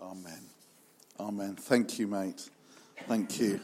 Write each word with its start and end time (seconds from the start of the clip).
Amen. 0.00 0.42
Amen. 1.18 1.56
Thank 1.56 1.98
you, 1.98 2.06
mate. 2.06 2.50
Thank 3.08 3.40
you. 3.40 3.60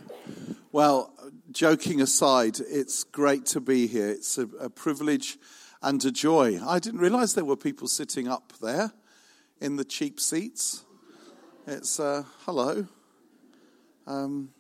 Well, 0.73 1.13
joking 1.51 2.01
aside, 2.01 2.59
it's 2.59 3.05
great 3.05 3.45
to 3.47 3.61
be 3.61 3.87
here. 3.87 4.09
It's 4.09 4.39
a, 4.39 4.47
a 4.59 4.71
privilege 4.71 5.37
and 5.83 6.03
a 6.03 6.11
joy. 6.11 6.59
I 6.65 6.79
didn't 6.79 7.01
realize 7.01 7.35
there 7.35 7.45
were 7.45 7.57
people 7.57 7.87
sitting 7.87 8.29
up 8.29 8.55
there 8.63 8.93
in 9.61 9.77
the 9.77 9.85
cheap 9.85 10.19
seats. 10.19 10.85
It's 11.67 12.01
uh, 12.01 12.25
hello. 12.47 12.87
Um, 14.07 14.55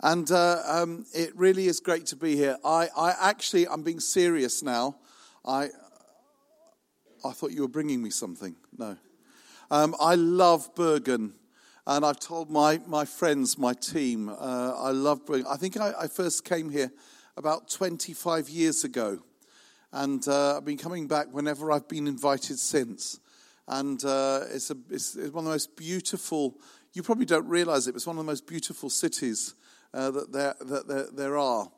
and 0.00 0.30
uh, 0.30 0.62
um, 0.66 1.06
it 1.14 1.34
really 1.34 1.66
is 1.66 1.80
great 1.80 2.04
to 2.06 2.16
be 2.16 2.36
here. 2.36 2.58
I, 2.62 2.88
I 2.94 3.14
actually, 3.18 3.66
I'm 3.66 3.82
being 3.82 4.00
serious 4.00 4.62
now. 4.62 4.96
I, 5.46 5.70
I 7.24 7.32
thought 7.32 7.52
you 7.52 7.62
were 7.62 7.68
bringing 7.68 8.02
me 8.02 8.10
something. 8.10 8.54
No. 8.76 8.98
Um, 9.70 9.94
I 10.00 10.14
love 10.14 10.74
Bergen. 10.74 11.34
And 11.86 12.04
I've 12.04 12.20
told 12.20 12.50
my, 12.50 12.80
my 12.86 13.04
friends, 13.04 13.58
my 13.58 13.74
team, 13.74 14.30
uh, 14.30 14.32
I 14.76 14.90
love 14.90 15.26
Bergen. 15.26 15.46
I 15.48 15.56
think 15.56 15.78
I, 15.78 15.92
I, 16.00 16.06
first 16.06 16.44
came 16.44 16.70
here 16.70 16.90
about 17.36 17.68
25 17.68 18.48
years 18.48 18.84
ago. 18.84 19.18
And 19.92 20.26
uh, 20.26 20.56
I've 20.56 20.64
been 20.64 20.78
coming 20.78 21.06
back 21.06 21.26
whenever 21.32 21.70
I've 21.70 21.88
been 21.88 22.06
invited 22.06 22.58
since. 22.58 23.20
And 23.66 24.02
uh, 24.04 24.44
it's, 24.50 24.70
a, 24.70 24.76
it's, 24.90 25.14
it's, 25.16 25.32
one 25.32 25.44
of 25.44 25.50
the 25.50 25.54
most 25.54 25.76
beautiful, 25.76 26.58
you 26.94 27.02
probably 27.02 27.26
don't 27.26 27.46
realize 27.46 27.86
it, 27.86 27.92
but 27.92 27.96
it's 27.96 28.06
one 28.06 28.16
of 28.16 28.24
the 28.24 28.30
most 28.30 28.46
beautiful 28.46 28.88
cities 28.88 29.54
uh, 29.92 30.10
that, 30.10 30.32
there, 30.32 30.54
that 30.60 30.88
there, 30.88 31.06
there 31.12 31.38
are. 31.38 31.70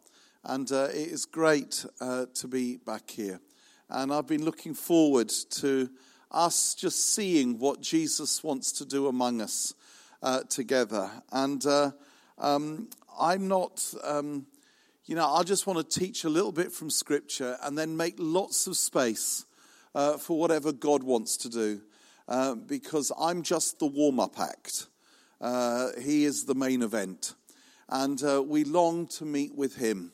And 0.44 0.70
uh, 0.70 0.88
it 0.90 1.08
is 1.08 1.24
great 1.24 1.84
uh, 2.00 2.26
to 2.34 2.46
be 2.46 2.76
back 2.76 3.10
here. 3.10 3.40
And 3.88 4.12
I've 4.12 4.28
been 4.28 4.44
looking 4.44 4.74
forward 4.74 5.32
to 5.50 5.90
us 6.30 6.74
just 6.74 7.14
seeing 7.14 7.58
what 7.58 7.80
Jesus 7.80 8.44
wants 8.44 8.72
to 8.72 8.84
do 8.84 9.08
among 9.08 9.40
us 9.40 9.74
uh, 10.22 10.42
together. 10.44 11.10
And 11.32 11.64
uh, 11.66 11.90
um, 12.38 12.88
I'm 13.18 13.48
not, 13.48 13.82
um, 14.04 14.46
you 15.06 15.14
know, 15.14 15.28
I 15.28 15.42
just 15.42 15.66
want 15.66 15.78
to 15.78 16.00
teach 16.00 16.24
a 16.24 16.28
little 16.28 16.52
bit 16.52 16.72
from 16.72 16.90
Scripture 16.90 17.56
and 17.62 17.76
then 17.76 17.96
make 17.96 18.14
lots 18.18 18.66
of 18.66 18.76
space 18.76 19.44
uh, 19.94 20.18
for 20.18 20.38
whatever 20.38 20.72
God 20.72 21.02
wants 21.02 21.36
to 21.38 21.48
do 21.48 21.80
uh, 22.28 22.54
because 22.54 23.10
I'm 23.18 23.42
just 23.42 23.78
the 23.78 23.86
warm 23.86 24.20
up 24.20 24.38
act. 24.38 24.86
Uh, 25.40 25.88
he 26.00 26.24
is 26.24 26.44
the 26.44 26.54
main 26.54 26.82
event. 26.82 27.34
And 27.88 28.22
uh, 28.22 28.42
we 28.42 28.62
long 28.62 29.08
to 29.08 29.24
meet 29.24 29.54
with 29.56 29.76
Him. 29.76 30.12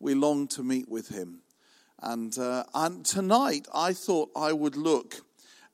We 0.00 0.14
long 0.14 0.48
to 0.48 0.64
meet 0.64 0.88
with 0.88 1.08
Him. 1.08 1.42
And, 2.00 2.36
and 2.74 3.04
tonight 3.04 3.68
I 3.72 3.92
thought 3.92 4.30
I 4.34 4.52
would 4.52 4.76
look 4.76 5.20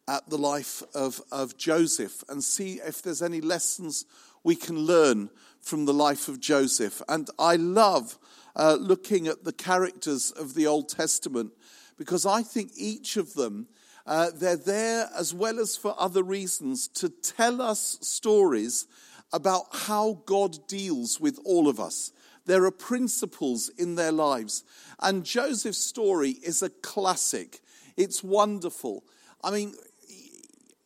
at 0.09 0.29
the 0.31 0.39
life 0.39 0.83
of, 0.95 1.21
of 1.31 1.57
Joseph 1.59 2.25
and 2.29 2.43
see 2.43 2.81
if 2.85 3.03
there's 3.03 3.23
any 3.23 3.43
lessons 3.43 4.07
we 4.43 4.57
can 4.57 4.79
learn 4.79 5.29
from 5.61 5.85
the 5.85 5.93
life 5.93 6.29
of 6.29 6.41
Joseph. 6.41 7.03
And 7.09 7.29
I 7.39 7.57
love 7.57 8.19
uh, 8.57 8.79
looking 8.81 9.29
at 9.29 9.45
the 9.45 9.53
characters 9.53 10.31
of 10.31 10.55
the 10.55 10.67
Old 10.67 10.89
Testament 10.89 11.53
because 11.99 12.25
I 12.25 12.43
think 12.43 12.73
each 12.75 13.19
of 13.19 13.35
them, 13.35 13.69
uh, 14.07 14.31
they're 14.35 14.57
there 14.57 15.11
as 15.15 15.35
well 15.35 15.61
as 15.61 15.77
for 15.77 15.95
other 15.99 16.23
reasons 16.23 16.89
to 16.89 17.11
tell 17.11 17.61
us 17.61 17.99
stories 18.01 18.87
about 19.31 19.67
how 19.73 20.23
God 20.25 20.67
deals 20.67 21.21
with 21.21 21.39
all 21.45 21.69
of 21.69 21.79
us. 21.79 22.13
There 22.47 22.65
are 22.65 22.71
principles 22.71 23.69
in 23.77 23.97
their 23.97 24.13
lives. 24.13 24.65
And 25.01 25.23
Joseph's 25.23 25.77
story 25.77 26.31
is 26.31 26.63
a 26.63 26.71
classic. 26.71 27.61
It's 27.99 28.25
wonderful. 28.25 29.05
I 29.45 29.51
mean, 29.51 29.75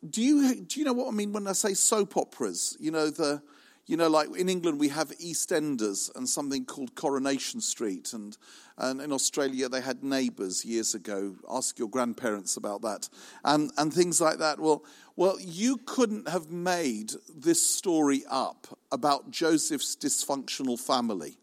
do 0.09 0.21
you 0.21 0.63
do 0.63 0.81
you 0.81 0.87
know 0.87 0.93
what 0.93 1.09
I 1.09 1.13
mean 1.13 1.33
when 1.33 1.47
I 1.47 1.53
say 1.53 1.75
soap 1.75 2.17
operas? 2.17 2.77
You 2.81 2.91
know 2.91 3.11
the 3.11 3.43
you 3.87 3.97
know 3.97 4.09
like 4.09 4.37
in 4.37 4.49
England 4.49 4.81
we 4.81 4.89
have 4.89 5.11
EastEnders 5.19 6.15
and 6.17 6.29
something 6.29 6.65
called 6.65 6.95
Coronation 6.95 7.61
Street 7.61 8.13
and 8.13 8.37
and 8.79 9.01
in 9.01 9.13
Australia 9.13 9.69
they 9.69 9.81
had 9.81 10.03
Neighbours 10.03 10.65
years 10.65 10.95
ago. 10.95 11.37
Ask 11.49 11.79
your 11.79 11.89
grandparents 11.89 12.57
about 12.57 12.83
that 12.83 13.09
and 13.45 13.71
and 13.79 13.93
things 13.93 14.21
like 14.21 14.39
that. 14.39 14.59
Well, 14.59 14.85
well 15.15 15.37
you 15.41 15.77
couldn't 15.85 16.29
have 16.29 16.51
made 16.51 17.13
this 17.33 17.65
story 17.65 18.25
up 18.29 18.67
about 18.91 19.31
Joseph's 19.31 19.97
dysfunctional 19.97 20.81
family. 20.81 21.37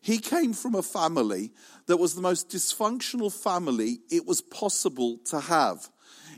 He 0.00 0.18
came 0.18 0.54
from 0.54 0.74
a 0.74 0.82
family 0.82 1.52
that 1.86 1.98
was 1.98 2.14
the 2.14 2.22
most 2.22 2.48
dysfunctional 2.48 3.32
family 3.32 3.98
it 4.10 4.26
was 4.26 4.40
possible 4.40 5.18
to 5.26 5.40
have. 5.40 5.90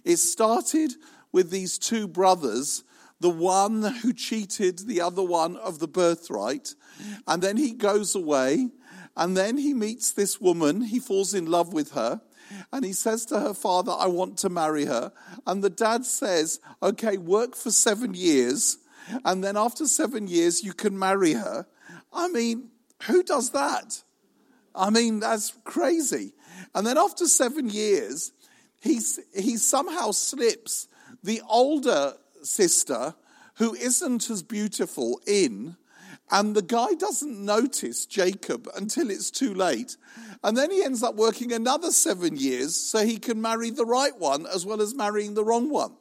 It 0.05 0.17
started 0.17 0.95
with 1.33 1.51
these 1.51 1.79
two 1.79 2.09
brothers, 2.09 2.85
the 3.21 3.31
one 3.31 3.83
who 3.83 4.13
cheated 4.13 4.81
the 4.81 5.01
other 5.01 5.23
one 5.23 5.57
of 5.57 5.79
the 5.79 5.89
birthright, 5.89 6.75
and 7.27 7.43
then 7.43 7.57
he 7.57 7.73
goes 7.73 8.15
away, 8.15 8.69
and 9.17 9.37
then 9.37 9.59
he 9.59 9.75
meets 9.75 10.13
this 10.13 10.41
woman, 10.41 10.83
he 10.83 10.99
falls 10.99 11.35
in 11.35 11.47
love 11.47 11.73
with 11.73 11.93
her. 11.93 12.21
And 12.73 12.85
he 12.85 12.93
says 12.93 13.27
to 13.27 13.39
her 13.39 13.55
father, 13.55 13.93
I 13.93 14.07
want 14.07 14.37
to 14.39 14.49
marry 14.49 14.87
her. 14.87 15.13
And 15.47 15.63
the 15.63 15.71
dad 15.71 16.05
says, 16.05 16.59
Okay, 16.83 17.17
work 17.17 17.55
for 17.55 17.71
seven 17.71 18.13
years. 18.15 18.79
And 19.25 19.43
then 19.43 19.57
after 19.57 19.87
seven 19.87 20.27
years, 20.27 20.63
you 20.63 20.73
can 20.73 20.99
marry 20.99 21.35
her. 21.35 21.67
I 22.13 22.29
mean, 22.29 22.71
who 23.05 23.23
does 23.23 23.51
that? 23.51 24.03
I 24.75 24.91
mean, 24.91 25.21
that's 25.21 25.57
crazy. 25.65 26.33
And 26.75 26.87
then 26.87 26.99
after 26.99 27.27
seven 27.27 27.69
years, 27.69 28.33
he's, 28.81 29.19
he 29.35 29.57
somehow 29.57 30.13
slips 30.13 30.89
the 31.23 31.43
older 31.49 32.15
sister 32.43 33.15
who 33.57 33.75
isn't 33.75 34.31
as 34.31 34.43
beautiful 34.43 35.21
in, 35.27 35.77
and 36.31 36.55
the 36.55 36.63
guy 36.63 36.95
doesn't 36.95 37.45
notice 37.45 38.07
Jacob 38.07 38.69
until 38.77 39.11
it's 39.11 39.31
too 39.31 39.53
late. 39.53 39.97
And 40.43 40.57
then 40.57 40.71
he 40.71 40.83
ends 40.83 41.03
up 41.03 41.17
working 41.17 41.53
another 41.53 41.91
seven 41.91 42.37
years 42.37 42.75
so 42.75 43.05
he 43.05 43.19
can 43.19 43.43
marry 43.43 43.71
the 43.71 43.85
right 43.85 44.17
one 44.19 44.47
as 44.47 44.65
well 44.65 44.81
as 44.81 44.95
marrying 44.95 45.35
the 45.35 45.45
wrong 45.45 45.69
one. 45.69 45.93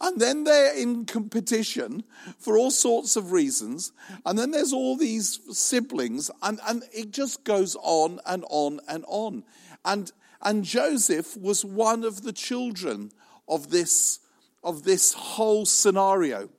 And 0.00 0.20
then 0.20 0.44
they're 0.44 0.74
in 0.76 1.04
competition 1.04 2.04
for 2.38 2.56
all 2.56 2.70
sorts 2.70 3.16
of 3.16 3.32
reasons. 3.32 3.92
And 4.24 4.38
then 4.38 4.50
there's 4.50 4.72
all 4.72 4.96
these 4.96 5.40
siblings, 5.56 6.30
and, 6.42 6.58
and 6.66 6.82
it 6.92 7.10
just 7.10 7.44
goes 7.44 7.76
on 7.82 8.18
and 8.26 8.44
on 8.48 8.80
and 8.88 9.04
on. 9.08 9.44
And, 9.84 10.10
and 10.42 10.64
Joseph 10.64 11.36
was 11.36 11.64
one 11.64 12.04
of 12.04 12.22
the 12.22 12.32
children 12.32 13.12
of 13.46 13.70
this 13.70 14.20
of 14.62 14.82
this 14.82 15.12
whole 15.12 15.66
scenario. 15.66 16.50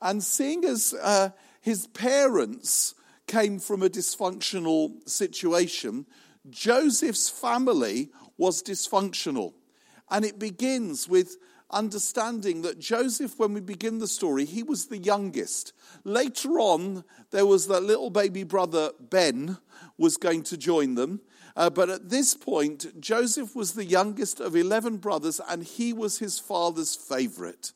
And 0.00 0.22
seeing 0.22 0.64
as 0.64 0.94
uh, 0.94 1.30
his 1.60 1.86
parents 1.88 2.94
came 3.26 3.58
from 3.58 3.82
a 3.82 3.88
dysfunctional 3.88 5.08
situation, 5.08 6.06
Joseph's 6.50 7.30
family 7.30 8.10
was 8.36 8.62
dysfunctional. 8.62 9.54
And 10.10 10.24
it 10.24 10.38
begins 10.38 11.08
with 11.08 11.36
understanding 11.70 12.62
that 12.62 12.78
Joseph, 12.78 13.38
when 13.38 13.52
we 13.52 13.60
begin 13.60 13.98
the 13.98 14.06
story, 14.06 14.44
he 14.44 14.62
was 14.62 14.86
the 14.86 14.98
youngest. 14.98 15.72
Later 16.04 16.60
on, 16.60 17.04
there 17.30 17.46
was 17.46 17.66
that 17.66 17.82
little 17.82 18.10
baby 18.10 18.44
brother, 18.44 18.90
Ben, 19.00 19.58
was 19.98 20.16
going 20.16 20.42
to 20.44 20.56
join 20.56 20.94
them. 20.94 21.20
Uh, 21.56 21.70
but 21.70 21.88
at 21.88 22.10
this 22.10 22.34
point, 22.34 23.00
Joseph 23.00 23.54
was 23.54 23.72
the 23.72 23.84
youngest 23.84 24.40
of 24.40 24.56
11 24.56 24.96
brothers, 24.96 25.40
and 25.48 25.62
he 25.62 25.92
was 25.92 26.18
his 26.18 26.38
father's 26.38 26.96
favorite. 26.96 27.72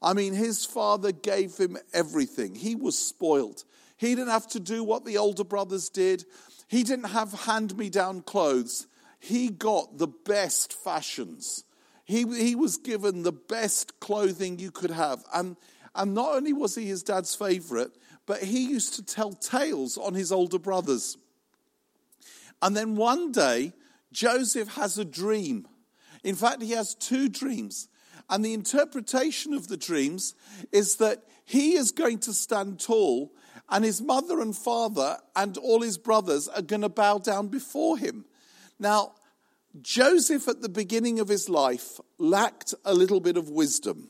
I 0.00 0.12
mean, 0.12 0.34
his 0.34 0.64
father 0.64 1.10
gave 1.10 1.56
him 1.56 1.76
everything. 1.92 2.54
He 2.54 2.76
was 2.76 2.96
spoiled. 2.96 3.64
He 3.96 4.14
didn't 4.14 4.30
have 4.30 4.46
to 4.48 4.60
do 4.60 4.84
what 4.84 5.04
the 5.04 5.18
older 5.18 5.44
brothers 5.44 5.88
did, 5.88 6.24
he 6.68 6.82
didn't 6.82 7.10
have 7.10 7.32
hand 7.32 7.76
me 7.76 7.90
down 7.90 8.22
clothes. 8.22 8.88
He 9.20 9.48
got 9.48 9.98
the 9.98 10.08
best 10.08 10.72
fashions. 10.72 11.64
He, 12.04 12.22
he 12.22 12.54
was 12.54 12.76
given 12.76 13.22
the 13.22 13.32
best 13.32 13.98
clothing 14.00 14.58
you 14.58 14.70
could 14.70 14.90
have. 14.90 15.24
And, 15.32 15.56
and 15.94 16.14
not 16.14 16.34
only 16.34 16.52
was 16.52 16.74
he 16.74 16.86
his 16.86 17.02
dad's 17.02 17.34
favorite, 17.34 17.92
but 18.26 18.42
he 18.42 18.68
used 18.68 18.94
to 18.94 19.04
tell 19.04 19.32
tales 19.32 19.96
on 19.96 20.14
his 20.14 20.32
older 20.32 20.58
brothers. 20.58 21.16
And 22.62 22.76
then 22.76 22.96
one 22.96 23.32
day, 23.32 23.72
Joseph 24.12 24.74
has 24.76 24.98
a 24.98 25.04
dream. 25.04 25.68
In 26.24 26.34
fact, 26.34 26.62
he 26.62 26.72
has 26.72 26.94
two 26.94 27.28
dreams. 27.28 27.88
And 28.28 28.44
the 28.44 28.54
interpretation 28.54 29.54
of 29.54 29.68
the 29.68 29.76
dreams 29.76 30.34
is 30.72 30.96
that 30.96 31.24
he 31.44 31.74
is 31.74 31.92
going 31.92 32.18
to 32.20 32.32
stand 32.32 32.80
tall, 32.80 33.32
and 33.68 33.84
his 33.84 34.02
mother 34.02 34.40
and 34.40 34.56
father 34.56 35.18
and 35.34 35.56
all 35.58 35.82
his 35.82 35.98
brothers 35.98 36.48
are 36.48 36.62
going 36.62 36.82
to 36.82 36.88
bow 36.88 37.18
down 37.18 37.48
before 37.48 37.98
him. 37.98 38.24
Now, 38.78 39.14
Joseph 39.80 40.48
at 40.48 40.62
the 40.62 40.68
beginning 40.68 41.20
of 41.20 41.28
his 41.28 41.48
life 41.48 42.00
lacked 42.18 42.74
a 42.84 42.94
little 42.94 43.20
bit 43.20 43.36
of 43.36 43.50
wisdom. 43.50 44.08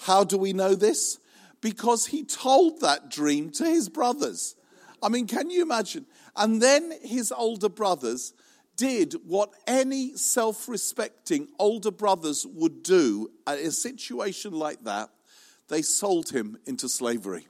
How 0.00 0.24
do 0.24 0.38
we 0.38 0.52
know 0.52 0.74
this? 0.74 1.18
Because 1.60 2.06
he 2.06 2.24
told 2.24 2.80
that 2.80 3.10
dream 3.10 3.50
to 3.52 3.64
his 3.64 3.88
brothers. 3.88 4.54
I 5.02 5.08
mean, 5.08 5.26
can 5.26 5.50
you 5.50 5.62
imagine? 5.62 6.06
And 6.38 6.62
then 6.62 6.92
his 7.02 7.32
older 7.32 7.68
brothers 7.68 8.32
did 8.76 9.14
what 9.26 9.50
any 9.66 10.16
self 10.16 10.68
respecting 10.68 11.48
older 11.58 11.90
brothers 11.90 12.46
would 12.46 12.82
do 12.82 13.30
at 13.46 13.58
a 13.58 13.72
situation 13.72 14.52
like 14.52 14.84
that. 14.84 15.10
they 15.66 15.82
sold 15.82 16.30
him 16.30 16.56
into 16.64 16.88
slavery. 16.88 17.46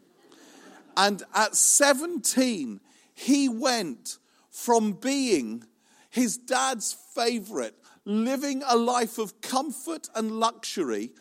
And 0.96 1.22
at 1.32 1.54
17, 1.54 2.80
he 3.14 3.48
went 3.48 4.18
from 4.50 4.92
being 4.92 5.62
his 6.10 6.36
dad's 6.36 6.96
favorite, 7.14 7.76
living 8.04 8.62
a 8.66 8.76
life 8.76 9.18
of 9.18 9.40
comfort 9.40 10.08
and 10.16 10.40
luxury, 10.40 11.12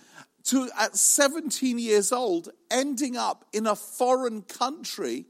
to 0.45 0.69
at 0.79 0.95
17 0.95 1.77
years 1.77 2.11
old, 2.11 2.49
ending 2.71 3.17
up 3.17 3.45
in 3.51 3.67
a 3.67 3.75
foreign 3.75 4.41
country, 4.41 5.25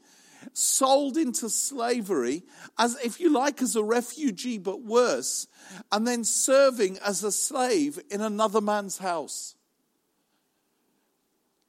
sold 0.54 1.18
into 1.18 1.50
slavery, 1.50 2.44
as 2.78 2.98
if 3.04 3.20
you 3.20 3.30
like, 3.30 3.62
as 3.62 3.76
a 3.76 3.84
refugee, 3.84 4.58
but 4.58 4.82
worse, 4.82 5.48
and 5.92 6.08
then 6.08 6.24
serving 6.24 6.98
as 7.00 7.24
a 7.24 7.32
slave 7.32 8.00
in 8.10 8.22
another 8.22 8.62
man's 8.62 8.98
house. 8.98 9.56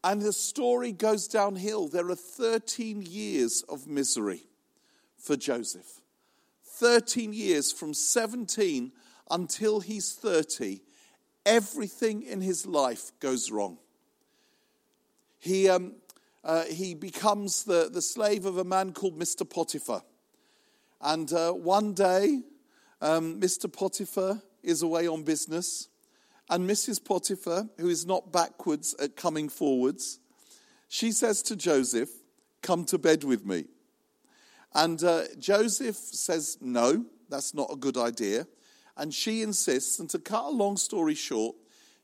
And 0.05 0.23
the 0.23 0.33
story 0.33 0.93
goes 0.93 1.27
downhill. 1.27 1.89
There 1.89 2.09
are 2.09 2.15
13 2.15 3.03
years 3.03 3.63
of 3.69 3.87
misery 3.87 4.43
for 5.17 5.37
Joseph. 5.37 6.01
13 6.65 7.33
years 7.33 7.73
from 7.73 7.93
17 7.93 8.93
until 9.31 9.81
he's 9.81 10.13
30, 10.13 10.81
everything 11.45 12.23
in 12.23 12.41
his 12.41 12.67
life 12.67 13.11
goes 13.21 13.51
wrong. 13.51 13.79
He, 15.39 15.69
um, 15.69 15.95
uh, 16.45 16.65
he 16.65 16.95
becomes 16.95 17.65
the, 17.65 17.91
the 17.93 18.03
slave 18.03 18.45
of 18.45 18.59
a 18.59 18.65
man 18.65 18.93
called 18.93 19.19
Mr. 19.19 19.49
Potiphar. 19.49 20.03
And 21.01 21.33
uh, 21.33 21.53
one 21.53 21.95
day, 21.95 22.43
um, 23.01 23.41
Mr. 23.41 23.73
Potiphar 23.73 24.43
is 24.63 24.83
away 24.83 25.07
on 25.07 25.23
business, 25.23 25.89
and 26.51 26.69
Mrs. 26.69 27.05
Potiphar, 27.05 27.69
who 27.79 27.89
is 27.89 28.07
not 28.07 28.33
backwards 28.33 28.95
at 29.01 29.17
coming 29.17 29.49
forwards, 29.49 30.19
she 30.89 31.13
says 31.13 31.43
to 31.43 31.57
Joseph, 31.57 32.11
Come 32.63 32.85
to 32.87 32.99
bed 32.99 33.23
with 33.23 33.47
me. 33.47 33.67
And 34.75 35.03
uh, 35.05 35.25
Joseph 35.39 35.97
says, 35.97 36.59
No, 36.61 37.05
that's 37.29 37.55
not 37.55 37.73
a 37.73 37.77
good 37.77 37.97
idea. 37.97 38.47
And 38.97 39.15
she 39.15 39.43
insists, 39.43 40.01
and 40.01 40.11
to 40.11 40.19
cut 40.19 40.47
a 40.47 40.51
long 40.51 40.77
story 40.77 41.15
short, 41.15 41.55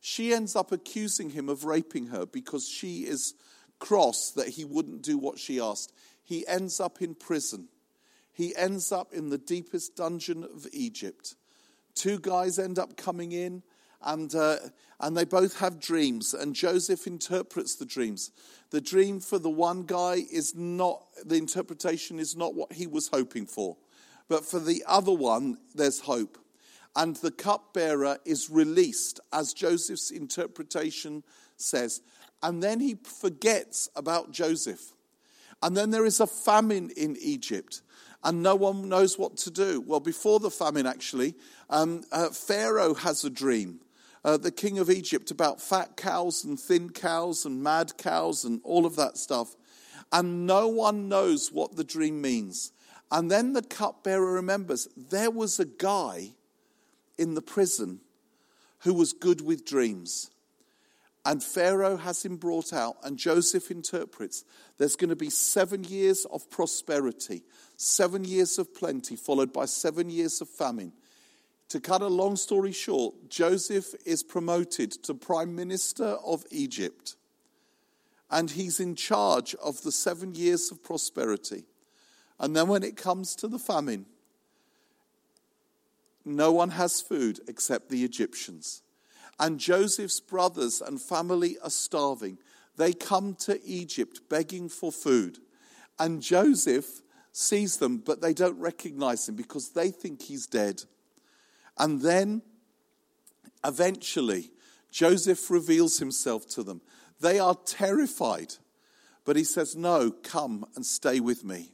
she 0.00 0.32
ends 0.32 0.54
up 0.54 0.70
accusing 0.70 1.30
him 1.30 1.48
of 1.48 1.64
raping 1.64 2.08
her 2.08 2.26
because 2.26 2.68
she 2.68 3.00
is 3.00 3.34
cross 3.78 4.30
that 4.32 4.48
he 4.48 4.64
wouldn't 4.64 5.02
do 5.02 5.18
what 5.18 5.38
she 5.38 5.60
asked. 5.60 5.92
He 6.22 6.46
ends 6.46 6.80
up 6.80 7.02
in 7.02 7.14
prison. 7.14 7.68
He 8.32 8.54
ends 8.56 8.90
up 8.90 9.12
in 9.12 9.30
the 9.30 9.38
deepest 9.38 9.96
dungeon 9.96 10.44
of 10.44 10.66
Egypt. 10.72 11.36
Two 11.94 12.18
guys 12.18 12.58
end 12.58 12.78
up 12.78 12.96
coming 12.96 13.32
in, 13.32 13.62
and, 14.02 14.34
uh, 14.34 14.56
and 15.00 15.16
they 15.16 15.24
both 15.24 15.58
have 15.60 15.80
dreams, 15.80 16.34
and 16.34 16.54
Joseph 16.54 17.06
interprets 17.06 17.76
the 17.76 17.86
dreams. 17.86 18.32
The 18.70 18.80
dream 18.80 19.20
for 19.20 19.38
the 19.38 19.50
one 19.50 19.84
guy 19.84 20.24
is 20.32 20.54
not, 20.54 21.06
the 21.24 21.36
interpretation 21.36 22.18
is 22.18 22.36
not 22.36 22.54
what 22.54 22.72
he 22.72 22.86
was 22.86 23.08
hoping 23.08 23.46
for. 23.46 23.76
But 24.28 24.44
for 24.44 24.58
the 24.58 24.82
other 24.86 25.12
one, 25.12 25.58
there's 25.74 26.00
hope. 26.00 26.38
And 26.96 27.16
the 27.16 27.30
cupbearer 27.30 28.18
is 28.24 28.50
released, 28.50 29.20
as 29.32 29.52
Joseph's 29.52 30.10
interpretation 30.10 31.22
says. 31.56 32.00
And 32.42 32.62
then 32.62 32.80
he 32.80 32.96
forgets 33.02 33.88
about 33.96 34.32
Joseph. 34.32 34.92
And 35.62 35.76
then 35.76 35.90
there 35.90 36.04
is 36.04 36.20
a 36.20 36.26
famine 36.26 36.90
in 36.96 37.16
Egypt, 37.20 37.80
and 38.22 38.42
no 38.42 38.54
one 38.54 38.88
knows 38.88 39.18
what 39.18 39.36
to 39.38 39.50
do. 39.50 39.80
Well, 39.80 40.00
before 40.00 40.40
the 40.40 40.50
famine, 40.50 40.86
actually, 40.86 41.34
um, 41.70 42.02
uh, 42.12 42.28
Pharaoh 42.30 42.94
has 42.94 43.24
a 43.24 43.30
dream 43.30 43.80
uh, 44.24 44.38
the 44.38 44.50
king 44.50 44.78
of 44.78 44.88
Egypt 44.88 45.30
about 45.30 45.60
fat 45.60 45.96
cows 45.96 46.44
and 46.44 46.58
thin 46.58 46.90
cows 46.90 47.44
and 47.44 47.62
mad 47.62 47.96
cows 47.98 48.44
and 48.44 48.60
all 48.64 48.86
of 48.86 48.96
that 48.96 49.18
stuff. 49.18 49.54
And 50.12 50.46
no 50.46 50.68
one 50.68 51.08
knows 51.08 51.52
what 51.52 51.76
the 51.76 51.84
dream 51.84 52.22
means. 52.22 52.72
And 53.10 53.30
then 53.30 53.52
the 53.52 53.62
cupbearer 53.62 54.32
remembers 54.32 54.88
there 54.96 55.30
was 55.30 55.60
a 55.60 55.66
guy 55.66 56.30
in 57.18 57.34
the 57.34 57.42
prison 57.42 58.00
who 58.80 58.94
was 58.94 59.12
good 59.12 59.40
with 59.40 59.66
dreams. 59.66 60.30
And 61.26 61.42
Pharaoh 61.42 61.96
has 61.96 62.24
him 62.24 62.36
brought 62.36 62.72
out, 62.72 62.96
and 63.02 63.16
Joseph 63.16 63.70
interprets 63.70 64.44
there's 64.76 64.96
going 64.96 65.08
to 65.10 65.16
be 65.16 65.30
seven 65.30 65.82
years 65.84 66.26
of 66.26 66.50
prosperity, 66.50 67.42
seven 67.76 68.24
years 68.24 68.58
of 68.58 68.74
plenty, 68.74 69.16
followed 69.16 69.52
by 69.52 69.64
seven 69.64 70.10
years 70.10 70.40
of 70.40 70.48
famine. 70.48 70.92
To 71.70 71.80
cut 71.80 72.02
a 72.02 72.08
long 72.08 72.36
story 72.36 72.72
short, 72.72 73.30
Joseph 73.30 73.94
is 74.04 74.22
promoted 74.22 74.92
to 75.04 75.14
Prime 75.14 75.56
Minister 75.56 76.18
of 76.24 76.44
Egypt. 76.50 77.16
And 78.30 78.50
he's 78.50 78.78
in 78.78 78.94
charge 78.94 79.54
of 79.56 79.82
the 79.82 79.92
seven 79.92 80.34
years 80.34 80.70
of 80.70 80.82
prosperity. 80.82 81.64
And 82.38 82.54
then 82.54 82.68
when 82.68 82.82
it 82.82 82.96
comes 82.96 83.34
to 83.36 83.48
the 83.48 83.58
famine, 83.58 84.06
no 86.24 86.52
one 86.52 86.70
has 86.70 87.00
food 87.00 87.40
except 87.48 87.88
the 87.88 88.04
Egyptians. 88.04 88.82
And 89.38 89.58
Joseph's 89.58 90.20
brothers 90.20 90.80
and 90.80 91.00
family 91.00 91.56
are 91.62 91.70
starving. 91.70 92.38
They 92.76 92.92
come 92.92 93.34
to 93.40 93.62
Egypt 93.64 94.20
begging 94.28 94.68
for 94.68 94.92
food. 94.92 95.38
And 95.98 96.22
Joseph 96.22 97.02
sees 97.32 97.78
them, 97.78 97.98
but 97.98 98.20
they 98.20 98.32
don't 98.32 98.58
recognize 98.58 99.28
him 99.28 99.36
because 99.36 99.70
they 99.70 99.90
think 99.90 100.22
he's 100.22 100.46
dead. 100.46 100.82
And 101.78 102.00
then 102.00 102.42
eventually, 103.64 104.50
Joseph 104.90 105.50
reveals 105.50 105.98
himself 105.98 106.46
to 106.50 106.62
them. 106.62 106.80
They 107.20 107.38
are 107.38 107.56
terrified, 107.66 108.54
but 109.24 109.36
he 109.36 109.44
says, 109.44 109.74
No, 109.74 110.10
come 110.10 110.64
and 110.76 110.86
stay 110.86 111.20
with 111.20 111.44
me. 111.44 111.72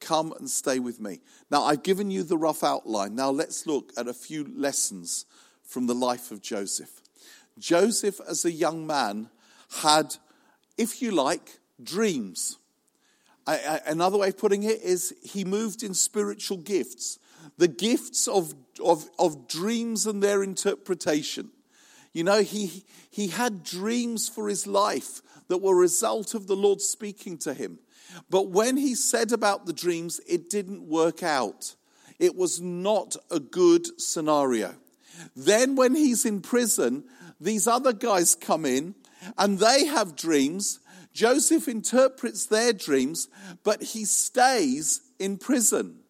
Come 0.00 0.32
and 0.38 0.50
stay 0.50 0.78
with 0.78 1.00
me. 1.00 1.20
Now, 1.50 1.62
I've 1.62 1.82
given 1.82 2.10
you 2.10 2.22
the 2.22 2.36
rough 2.36 2.64
outline. 2.64 3.14
Now, 3.14 3.30
let's 3.30 3.66
look 3.66 3.92
at 3.96 4.08
a 4.08 4.14
few 4.14 4.44
lessons 4.56 5.26
from 5.72 5.86
the 5.86 5.94
life 5.94 6.30
of 6.30 6.42
Joseph. 6.42 7.00
Joseph, 7.58 8.20
as 8.28 8.44
a 8.44 8.52
young 8.52 8.86
man, 8.86 9.30
had, 9.80 10.16
if 10.76 11.00
you 11.00 11.10
like, 11.10 11.58
dreams. 11.82 12.58
Another 13.46 14.18
way 14.18 14.28
of 14.28 14.38
putting 14.38 14.62
it 14.62 14.82
is 14.82 15.14
he 15.22 15.44
moved 15.44 15.82
in 15.82 15.94
spiritual 15.94 16.58
gifts 16.58 17.18
the 17.58 17.68
gifts 17.68 18.28
of, 18.28 18.54
of, 18.82 19.10
of 19.18 19.48
dreams 19.48 20.06
and 20.06 20.22
their 20.22 20.42
interpretation. 20.42 21.50
You 22.12 22.24
know, 22.24 22.40
he, 22.40 22.84
he 23.10 23.28
had 23.28 23.64
dreams 23.64 24.28
for 24.28 24.48
his 24.48 24.66
life 24.66 25.20
that 25.48 25.58
were 25.58 25.74
a 25.74 25.80
result 25.80 26.34
of 26.34 26.46
the 26.46 26.56
Lord 26.56 26.80
speaking 26.80 27.38
to 27.38 27.52
him. 27.52 27.78
But 28.30 28.48
when 28.48 28.76
he 28.76 28.94
said 28.94 29.32
about 29.32 29.66
the 29.66 29.72
dreams, 29.72 30.20
it 30.26 30.50
didn't 30.50 30.82
work 30.82 31.22
out. 31.22 31.74
It 32.18 32.36
was 32.36 32.60
not 32.60 33.16
a 33.30 33.40
good 33.40 34.00
scenario. 34.00 34.76
Then, 35.36 35.76
when 35.76 35.94
he's 35.94 36.24
in 36.24 36.40
prison, 36.40 37.04
these 37.40 37.66
other 37.66 37.92
guys 37.92 38.34
come 38.34 38.64
in 38.64 38.94
and 39.36 39.58
they 39.58 39.86
have 39.86 40.16
dreams. 40.16 40.80
Joseph 41.12 41.68
interprets 41.68 42.46
their 42.46 42.72
dreams, 42.72 43.28
but 43.62 43.82
he 43.82 44.04
stays 44.04 45.02
in 45.18 45.38
prison. 45.38 46.00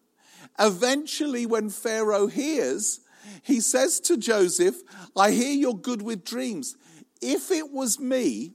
Eventually, 0.59 1.45
when 1.45 1.69
Pharaoh 1.69 2.27
hears, 2.27 3.01
he 3.41 3.59
says 3.59 3.99
to 4.01 4.17
Joseph, 4.17 4.75
I 5.15 5.31
hear 5.31 5.51
you're 5.51 5.73
good 5.73 6.01
with 6.01 6.23
dreams. 6.23 6.77
If 7.21 7.51
it 7.51 7.71
was 7.71 7.99
me, 7.99 8.53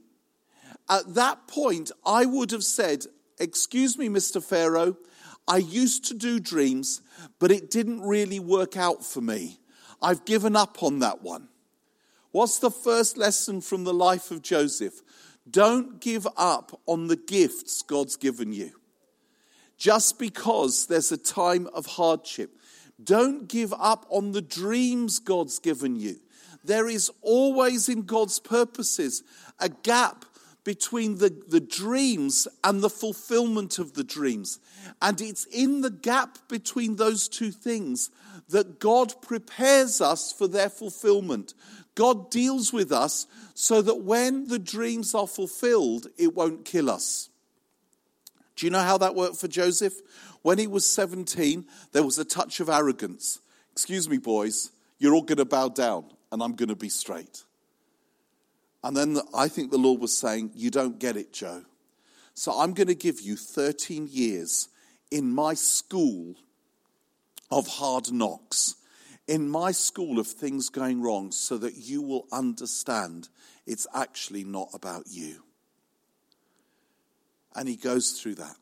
at 0.89 1.13
that 1.15 1.47
point, 1.47 1.91
I 2.05 2.25
would 2.25 2.51
have 2.51 2.63
said, 2.63 3.05
Excuse 3.39 3.97
me, 3.97 4.09
Mr. 4.09 4.43
Pharaoh, 4.43 4.97
I 5.47 5.57
used 5.57 6.05
to 6.05 6.13
do 6.13 6.39
dreams, 6.39 7.01
but 7.39 7.51
it 7.51 7.71
didn't 7.71 8.01
really 8.01 8.39
work 8.39 8.75
out 8.75 9.03
for 9.05 9.21
me. 9.21 9.59
I've 10.01 10.25
given 10.25 10.55
up 10.55 10.81
on 10.83 10.99
that 10.99 11.21
one. 11.21 11.49
What's 12.31 12.59
the 12.59 12.71
first 12.71 13.17
lesson 13.17 13.61
from 13.61 13.83
the 13.83 13.93
life 13.93 14.31
of 14.31 14.41
Joseph? 14.41 15.01
Don't 15.49 15.99
give 15.99 16.27
up 16.37 16.79
on 16.85 17.07
the 17.07 17.15
gifts 17.15 17.81
God's 17.81 18.15
given 18.15 18.53
you 18.53 18.71
just 19.79 20.19
because 20.19 20.85
there's 20.87 21.11
a 21.11 21.17
time 21.17 21.67
of 21.73 21.85
hardship. 21.85 22.51
Don't 23.01 23.47
give 23.47 23.73
up 23.73 24.05
on 24.09 24.33
the 24.33 24.41
dreams 24.41 25.19
God's 25.19 25.57
given 25.57 25.95
you. 25.95 26.17
There 26.63 26.89
is 26.89 27.09
always 27.21 27.87
in 27.87 28.01
God's 28.01 28.39
purposes 28.39 29.23
a 29.57 29.69
gap 29.69 30.25
between 30.69 31.17
the, 31.17 31.35
the 31.47 31.59
dreams 31.59 32.47
and 32.63 32.83
the 32.83 32.91
fulfillment 32.91 33.79
of 33.79 33.93
the 33.93 34.03
dreams. 34.03 34.59
And 35.01 35.19
it's 35.19 35.45
in 35.45 35.81
the 35.81 35.89
gap 35.89 36.37
between 36.47 36.97
those 36.97 37.27
two 37.27 37.49
things 37.49 38.11
that 38.49 38.79
God 38.79 39.19
prepares 39.19 39.99
us 39.99 40.31
for 40.31 40.47
their 40.47 40.69
fulfillment. 40.69 41.55
God 41.95 42.29
deals 42.29 42.71
with 42.71 42.91
us 42.91 43.25
so 43.55 43.81
that 43.81 44.03
when 44.03 44.47
the 44.47 44.59
dreams 44.59 45.15
are 45.15 45.25
fulfilled, 45.25 46.05
it 46.19 46.35
won't 46.35 46.65
kill 46.65 46.91
us. 46.91 47.29
Do 48.55 48.67
you 48.67 48.69
know 48.69 48.83
how 48.83 48.99
that 48.99 49.15
worked 49.15 49.37
for 49.37 49.47
Joseph? 49.47 49.95
When 50.43 50.59
he 50.59 50.67
was 50.67 50.87
17, 50.87 51.65
there 51.93 52.03
was 52.03 52.19
a 52.19 52.25
touch 52.25 52.59
of 52.59 52.69
arrogance. 52.69 53.39
Excuse 53.71 54.07
me, 54.07 54.19
boys, 54.19 54.69
you're 54.99 55.15
all 55.15 55.23
going 55.23 55.39
to 55.39 55.45
bow 55.45 55.69
down 55.69 56.05
and 56.31 56.43
I'm 56.43 56.53
going 56.53 56.69
to 56.69 56.75
be 56.75 56.89
straight. 56.89 57.43
And 58.83 58.95
then 58.95 59.13
the, 59.13 59.23
I 59.33 59.47
think 59.47 59.71
the 59.71 59.77
Lord 59.77 59.99
was 59.99 60.17
saying, 60.17 60.51
You 60.55 60.71
don't 60.71 60.99
get 60.99 61.17
it, 61.17 61.33
Joe. 61.33 61.63
So 62.33 62.53
I'm 62.53 62.73
going 62.73 62.87
to 62.87 62.95
give 62.95 63.19
you 63.19 63.35
13 63.35 64.07
years 64.09 64.69
in 65.11 65.29
my 65.29 65.53
school 65.53 66.35
of 67.51 67.67
hard 67.67 68.11
knocks, 68.11 68.75
in 69.27 69.49
my 69.49 69.71
school 69.71 70.19
of 70.19 70.27
things 70.27 70.69
going 70.69 71.01
wrong, 71.01 71.31
so 71.31 71.57
that 71.57 71.75
you 71.75 72.01
will 72.01 72.27
understand 72.31 73.27
it's 73.65 73.87
actually 73.93 74.43
not 74.43 74.69
about 74.73 75.03
you. 75.09 75.43
And 77.55 77.67
he 77.67 77.75
goes 77.75 78.11
through 78.11 78.35
that. 78.35 78.55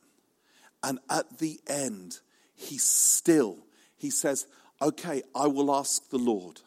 And 0.81 0.99
at 1.09 1.37
the 1.39 1.59
end, 1.67 2.19
he 2.55 2.77
still, 2.77 3.59
he 3.95 4.09
says, 4.09 4.47
Okay, 4.81 5.23
I 5.35 5.47
will 5.47 5.73
ask 5.73 6.09
the 6.09 6.17
Lord. 6.17 6.61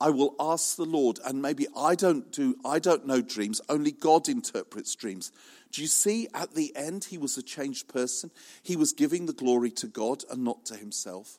I 0.00 0.10
will 0.10 0.34
ask 0.38 0.76
the 0.76 0.84
Lord, 0.84 1.18
and 1.24 1.40
maybe 1.40 1.66
I 1.76 1.94
don't 1.94 2.30
do, 2.30 2.56
I 2.64 2.78
don't 2.78 3.06
know 3.06 3.22
dreams, 3.22 3.62
only 3.68 3.92
God 3.92 4.28
interprets 4.28 4.94
dreams. 4.94 5.32
Do 5.72 5.80
you 5.80 5.88
see 5.88 6.28
at 6.34 6.54
the 6.54 6.74
end 6.76 7.04
he 7.04 7.18
was 7.18 7.38
a 7.38 7.42
changed 7.42 7.88
person? 7.88 8.30
He 8.62 8.76
was 8.76 8.92
giving 8.92 9.26
the 9.26 9.32
glory 9.32 9.70
to 9.72 9.86
God 9.86 10.22
and 10.30 10.44
not 10.44 10.66
to 10.66 10.76
himself. 10.76 11.38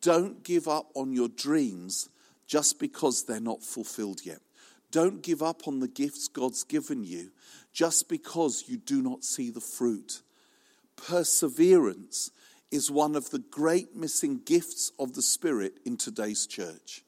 Don't 0.00 0.42
give 0.42 0.66
up 0.66 0.90
on 0.94 1.12
your 1.12 1.28
dreams 1.28 2.08
just 2.46 2.78
because 2.78 3.24
they're 3.24 3.40
not 3.40 3.62
fulfilled 3.62 4.24
yet. 4.24 4.40
Don't 4.90 5.22
give 5.22 5.42
up 5.42 5.68
on 5.68 5.80
the 5.80 5.88
gifts 5.88 6.28
God's 6.28 6.64
given 6.64 7.04
you 7.04 7.30
just 7.72 8.08
because 8.08 8.64
you 8.68 8.78
do 8.78 9.02
not 9.02 9.24
see 9.24 9.50
the 9.50 9.60
fruit. 9.60 10.22
Perseverance 10.96 12.30
is 12.70 12.90
one 12.90 13.14
of 13.14 13.30
the 13.30 13.38
great 13.38 13.94
missing 13.94 14.40
gifts 14.44 14.90
of 14.98 15.14
the 15.14 15.22
Spirit 15.22 15.74
in 15.84 15.96
today's 15.96 16.46
church. 16.46 17.02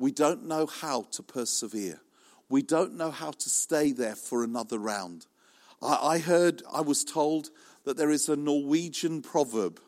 We 0.00 0.12
don't 0.12 0.46
know 0.46 0.64
how 0.64 1.02
to 1.12 1.22
persevere. 1.22 2.00
We 2.48 2.62
don't 2.62 2.96
know 2.96 3.10
how 3.10 3.32
to 3.32 3.50
stay 3.50 3.92
there 3.92 4.16
for 4.16 4.42
another 4.42 4.78
round. 4.78 5.26
I, 5.82 6.14
I 6.14 6.18
heard, 6.18 6.62
I 6.72 6.80
was 6.80 7.04
told 7.04 7.50
that 7.84 7.98
there 7.98 8.10
is 8.10 8.30
a 8.30 8.34
Norwegian 8.34 9.20
proverb 9.20 9.78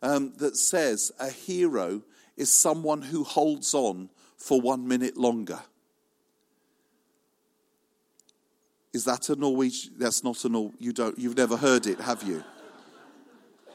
um, 0.00 0.32
that 0.36 0.56
says 0.56 1.10
a 1.18 1.28
hero 1.28 2.02
is 2.36 2.52
someone 2.52 3.02
who 3.02 3.24
holds 3.24 3.74
on 3.74 4.10
for 4.36 4.60
one 4.60 4.86
minute 4.86 5.16
longer. 5.16 5.60
Is 8.92 9.04
that 9.06 9.28
a 9.28 9.34
Norwegian? 9.34 9.94
That's 9.98 10.22
not 10.22 10.44
a 10.44 10.48
Nor. 10.48 10.70
You 10.78 10.92
don't. 10.92 11.18
You've 11.18 11.36
never 11.36 11.56
heard 11.56 11.88
it, 11.88 12.00
have 12.00 12.22
you? 12.22 12.44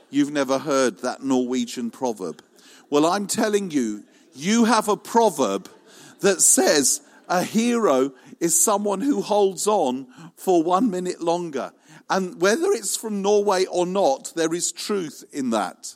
You've 0.10 0.32
never 0.32 0.60
heard 0.60 1.00
that 1.00 1.24
Norwegian 1.24 1.92
proverb. 1.92 2.42
Well, 2.90 3.06
I'm 3.06 3.28
telling 3.28 3.70
you, 3.70 4.06
you 4.34 4.66
have 4.66 4.88
a 4.88 4.98
proverb 4.98 5.70
that 6.24 6.42
says 6.42 7.01
a 7.30 7.44
hero 7.44 8.13
is 8.39 8.60
someone 8.60 9.01
who 9.01 9.22
holds 9.22 9.68
on 9.68 10.08
for 10.36 10.63
one 10.63 10.89
minute 10.89 11.22
longer. 11.22 11.72
And 12.10 12.42
whether 12.42 12.72
it's 12.72 12.98
from 12.98 13.22
Norway 13.22 13.65
or 13.65 13.86
not, 13.86 14.34
there 14.36 14.53
is 14.53 14.72
truth 14.72 15.24
in 15.32 15.51
that. 15.51 15.96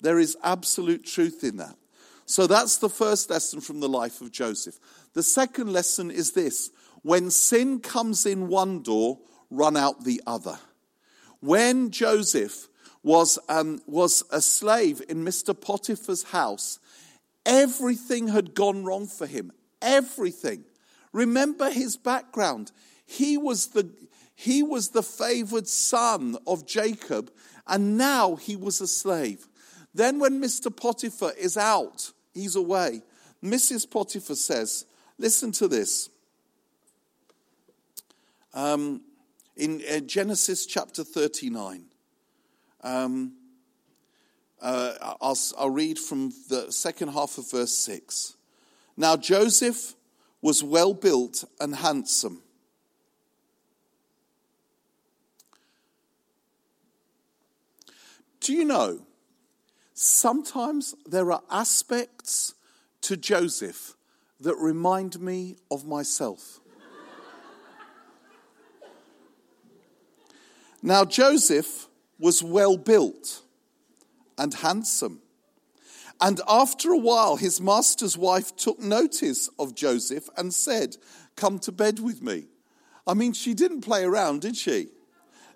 There 0.00 0.18
is 0.18 0.36
absolute 0.42 1.04
truth 1.04 1.44
in 1.44 1.58
that. 1.58 1.76
So 2.24 2.46
that's 2.46 2.78
the 2.78 2.88
first 2.88 3.30
lesson 3.30 3.60
from 3.60 3.80
the 3.80 3.88
life 3.88 4.20
of 4.20 4.32
Joseph. 4.32 4.78
The 5.14 5.22
second 5.22 5.72
lesson 5.72 6.10
is 6.10 6.32
this 6.32 6.70
when 7.02 7.30
sin 7.30 7.80
comes 7.80 8.26
in 8.26 8.48
one 8.48 8.82
door, 8.82 9.20
run 9.50 9.76
out 9.76 10.04
the 10.04 10.20
other. 10.26 10.58
When 11.40 11.90
Joseph 11.90 12.68
was, 13.04 13.38
um, 13.48 13.80
was 13.86 14.24
a 14.32 14.40
slave 14.40 15.00
in 15.08 15.24
Mr. 15.24 15.58
Potiphar's 15.58 16.24
house, 16.24 16.80
Everything 17.46 18.26
had 18.26 18.54
gone 18.54 18.84
wrong 18.84 19.06
for 19.06 19.24
him. 19.24 19.52
Everything. 19.82 20.64
Remember 21.12 21.70
his 21.70 21.96
background. 21.96 22.72
He 23.06 23.38
was 23.38 23.68
the, 23.68 23.88
he 24.34 24.62
was 24.62 24.90
the 24.90 25.02
favored 25.02 25.68
son 25.68 26.36
of 26.46 26.66
Jacob, 26.66 27.30
and 27.66 27.96
now 27.96 28.36
he 28.36 28.56
was 28.56 28.80
a 28.80 28.86
slave. 28.86 29.46
Then, 29.94 30.18
when 30.18 30.40
Mr. 30.40 30.74
Potiphar 30.74 31.32
is 31.38 31.56
out, 31.56 32.12
he's 32.34 32.54
away, 32.54 33.02
Mrs. 33.42 33.90
Potiphar 33.90 34.36
says, 34.36 34.84
Listen 35.18 35.52
to 35.52 35.68
this. 35.68 36.10
Um, 38.52 39.02
in 39.56 39.82
uh, 39.90 40.00
Genesis 40.00 40.66
chapter 40.66 41.02
39, 41.02 41.84
um, 42.82 43.32
uh, 44.60 45.16
I'll, 45.20 45.38
I'll 45.58 45.70
read 45.70 45.98
from 45.98 46.32
the 46.48 46.70
second 46.70 47.08
half 47.08 47.38
of 47.38 47.50
verse 47.50 47.74
6. 47.76 48.35
Now 48.96 49.16
Joseph 49.16 49.94
was 50.40 50.62
well 50.62 50.94
built 50.94 51.44
and 51.60 51.74
handsome. 51.76 52.42
Do 58.40 58.52
you 58.52 58.64
know, 58.64 59.00
sometimes 59.92 60.94
there 61.04 61.32
are 61.32 61.42
aspects 61.50 62.54
to 63.00 63.16
Joseph 63.16 63.94
that 64.40 64.54
remind 64.56 65.20
me 65.20 65.56
of 65.70 65.84
myself. 65.86 66.60
now, 70.82 71.04
Joseph 71.04 71.88
was 72.18 72.42
well 72.42 72.76
built 72.76 73.42
and 74.38 74.54
handsome. 74.54 75.22
And 76.20 76.40
after 76.48 76.92
a 76.92 76.98
while, 76.98 77.36
his 77.36 77.60
master's 77.60 78.16
wife 78.16 78.56
took 78.56 78.78
notice 78.78 79.48
of 79.58 79.74
Joseph 79.74 80.28
and 80.36 80.52
said, 80.52 80.96
Come 81.36 81.58
to 81.60 81.72
bed 81.72 81.98
with 81.98 82.22
me. 82.22 82.46
I 83.06 83.14
mean, 83.14 83.32
she 83.32 83.54
didn't 83.54 83.82
play 83.82 84.04
around, 84.04 84.40
did 84.40 84.56
she? 84.56 84.88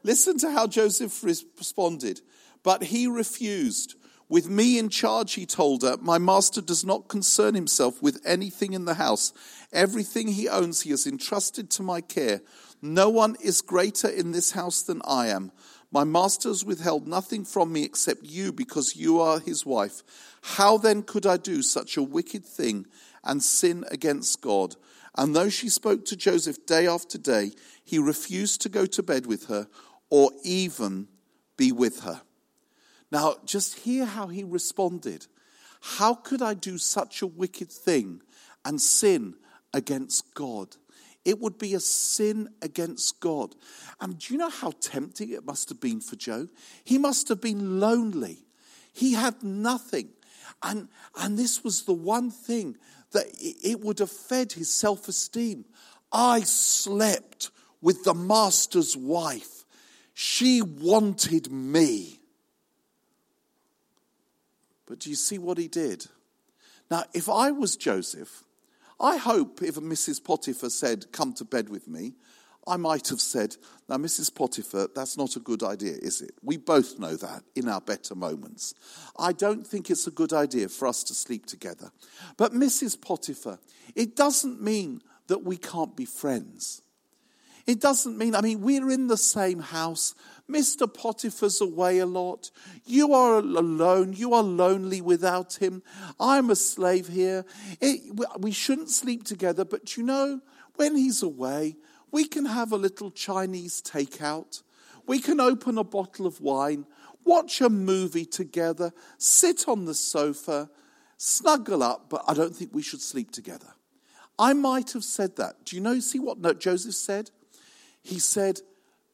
Listen 0.02 0.38
to 0.38 0.50
how 0.50 0.66
Joseph 0.66 1.24
responded. 1.24 2.20
But 2.62 2.84
he 2.84 3.06
refused. 3.06 3.94
With 4.28 4.48
me 4.48 4.78
in 4.78 4.90
charge, 4.90 5.32
he 5.34 5.44
told 5.44 5.82
her, 5.82 5.96
My 6.00 6.18
master 6.18 6.60
does 6.60 6.84
not 6.84 7.08
concern 7.08 7.54
himself 7.54 8.00
with 8.00 8.20
anything 8.24 8.74
in 8.74 8.84
the 8.84 8.94
house. 8.94 9.32
Everything 9.72 10.28
he 10.28 10.48
owns, 10.48 10.82
he 10.82 10.90
has 10.90 11.06
entrusted 11.06 11.68
to 11.70 11.82
my 11.82 12.00
care. 12.00 12.40
No 12.80 13.08
one 13.08 13.36
is 13.42 13.60
greater 13.60 14.08
in 14.08 14.30
this 14.30 14.52
house 14.52 14.82
than 14.82 15.02
I 15.04 15.28
am. 15.28 15.50
My 15.92 16.04
master 16.04 16.48
has 16.48 16.64
withheld 16.64 17.08
nothing 17.08 17.44
from 17.44 17.72
me 17.72 17.82
except 17.82 18.24
you 18.24 18.52
because 18.52 18.96
you 18.96 19.20
are 19.20 19.40
his 19.40 19.66
wife. 19.66 20.02
How 20.42 20.76
then 20.76 21.02
could 21.02 21.26
I 21.26 21.36
do 21.36 21.62
such 21.62 21.96
a 21.96 22.02
wicked 22.02 22.44
thing 22.44 22.86
and 23.24 23.42
sin 23.42 23.84
against 23.90 24.40
God? 24.40 24.76
And 25.16 25.34
though 25.34 25.48
she 25.48 25.68
spoke 25.68 26.04
to 26.06 26.16
Joseph 26.16 26.64
day 26.66 26.86
after 26.86 27.18
day, 27.18 27.52
he 27.84 27.98
refused 27.98 28.60
to 28.62 28.68
go 28.68 28.86
to 28.86 29.02
bed 29.02 29.26
with 29.26 29.46
her 29.46 29.66
or 30.10 30.30
even 30.44 31.08
be 31.56 31.72
with 31.72 32.00
her. 32.00 32.22
Now, 33.10 33.36
just 33.44 33.80
hear 33.80 34.04
how 34.04 34.28
he 34.28 34.44
responded. 34.44 35.26
How 35.80 36.14
could 36.14 36.42
I 36.42 36.54
do 36.54 36.78
such 36.78 37.22
a 37.22 37.26
wicked 37.26 37.70
thing 37.72 38.22
and 38.64 38.80
sin 38.80 39.34
against 39.74 40.34
God? 40.34 40.76
It 41.24 41.38
would 41.38 41.58
be 41.58 41.74
a 41.74 41.80
sin 41.80 42.48
against 42.62 43.20
God. 43.20 43.54
And 44.00 44.18
do 44.18 44.32
you 44.32 44.38
know 44.38 44.48
how 44.48 44.72
tempting 44.80 45.30
it 45.30 45.44
must 45.44 45.68
have 45.68 45.80
been 45.80 46.00
for 46.00 46.16
Joe? 46.16 46.48
He 46.84 46.98
must 46.98 47.28
have 47.28 47.40
been 47.40 47.78
lonely. 47.78 48.44
He 48.92 49.12
had 49.12 49.42
nothing. 49.42 50.10
And, 50.62 50.88
and 51.18 51.38
this 51.38 51.62
was 51.62 51.84
the 51.84 51.92
one 51.92 52.30
thing 52.30 52.76
that 53.12 53.26
it 53.40 53.80
would 53.80 53.98
have 53.98 54.10
fed 54.10 54.52
his 54.52 54.72
self 54.72 55.08
esteem. 55.08 55.64
I 56.12 56.40
slept 56.40 57.50
with 57.80 58.04
the 58.04 58.14
master's 58.14 58.96
wife. 58.96 59.64
She 60.14 60.62
wanted 60.62 61.50
me. 61.50 62.20
But 64.86 65.00
do 65.00 65.10
you 65.10 65.16
see 65.16 65.38
what 65.38 65.56
he 65.56 65.68
did? 65.68 66.06
Now, 66.90 67.04
if 67.14 67.28
I 67.28 67.52
was 67.52 67.76
Joseph, 67.76 68.44
I 69.00 69.16
hope 69.16 69.62
if 69.62 69.76
Mrs. 69.76 70.22
Potiphar 70.22 70.70
said, 70.70 71.10
Come 71.10 71.32
to 71.34 71.44
bed 71.44 71.70
with 71.70 71.88
me, 71.88 72.12
I 72.66 72.76
might 72.76 73.08
have 73.08 73.20
said, 73.20 73.56
Now, 73.88 73.96
Mrs. 73.96 74.34
Potiphar, 74.34 74.88
that's 74.94 75.16
not 75.16 75.36
a 75.36 75.40
good 75.40 75.62
idea, 75.62 75.94
is 75.94 76.20
it? 76.20 76.32
We 76.42 76.58
both 76.58 76.98
know 76.98 77.16
that 77.16 77.42
in 77.56 77.68
our 77.68 77.80
better 77.80 78.14
moments. 78.14 78.74
I 79.18 79.32
don't 79.32 79.66
think 79.66 79.90
it's 79.90 80.06
a 80.06 80.10
good 80.10 80.32
idea 80.32 80.68
for 80.68 80.86
us 80.86 81.02
to 81.04 81.14
sleep 81.14 81.46
together. 81.46 81.90
But, 82.36 82.52
Mrs. 82.52 83.00
Potiphar, 83.00 83.58
it 83.94 84.14
doesn't 84.14 84.60
mean 84.60 85.00
that 85.28 85.44
we 85.44 85.56
can't 85.56 85.96
be 85.96 86.04
friends. 86.04 86.82
It 87.66 87.80
doesn't 87.80 88.16
mean, 88.16 88.34
I 88.34 88.40
mean, 88.40 88.60
we're 88.60 88.90
in 88.90 89.06
the 89.06 89.16
same 89.16 89.60
house. 89.60 90.14
Mr. 90.50 90.92
Potiphar's 90.92 91.60
away 91.60 91.98
a 91.98 92.06
lot. 92.06 92.50
You 92.84 93.14
are 93.14 93.38
alone. 93.38 94.12
You 94.12 94.34
are 94.34 94.42
lonely 94.42 95.00
without 95.00 95.54
him. 95.54 95.82
I'm 96.18 96.50
a 96.50 96.56
slave 96.56 97.08
here. 97.08 97.44
It, 97.80 98.18
we 98.38 98.50
shouldn't 98.50 98.90
sleep 98.90 99.24
together, 99.24 99.64
but 99.64 99.96
you 99.96 100.02
know, 100.02 100.40
when 100.76 100.96
he's 100.96 101.22
away, 101.22 101.76
we 102.10 102.24
can 102.24 102.46
have 102.46 102.72
a 102.72 102.76
little 102.76 103.10
Chinese 103.10 103.80
takeout. 103.80 104.62
We 105.06 105.20
can 105.20 105.40
open 105.40 105.78
a 105.78 105.84
bottle 105.84 106.26
of 106.26 106.40
wine, 106.40 106.86
watch 107.24 107.60
a 107.60 107.68
movie 107.68 108.24
together, 108.24 108.92
sit 109.18 109.68
on 109.68 109.84
the 109.84 109.94
sofa, 109.94 110.70
snuggle 111.16 111.82
up, 111.82 112.08
but 112.08 112.24
I 112.26 112.34
don't 112.34 112.54
think 112.54 112.74
we 112.74 112.82
should 112.82 113.00
sleep 113.00 113.30
together. 113.30 113.74
I 114.38 114.54
might 114.54 114.92
have 114.92 115.04
said 115.04 115.36
that. 115.36 115.64
Do 115.64 115.76
you 115.76 115.82
know, 115.82 116.00
see 116.00 116.18
what 116.18 116.58
Joseph 116.58 116.94
said? 116.94 117.30
He 118.02 118.18
said, 118.18 118.60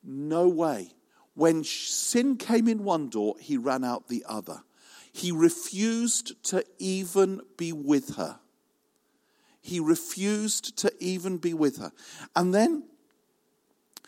No 0.02 0.48
way. 0.48 0.90
When 1.34 1.64
sin 1.64 2.36
came 2.36 2.66
in 2.66 2.82
one 2.82 3.08
door, 3.10 3.34
he 3.38 3.58
ran 3.58 3.84
out 3.84 4.08
the 4.08 4.24
other. 4.26 4.62
He 5.12 5.30
refused 5.30 6.42
to 6.44 6.64
even 6.78 7.40
be 7.56 7.72
with 7.72 8.16
her. 8.16 8.38
He 9.60 9.80
refused 9.80 10.76
to 10.78 10.92
even 10.98 11.38
be 11.38 11.52
with 11.52 11.78
her. 11.78 11.92
And 12.34 12.54
then, 12.54 12.84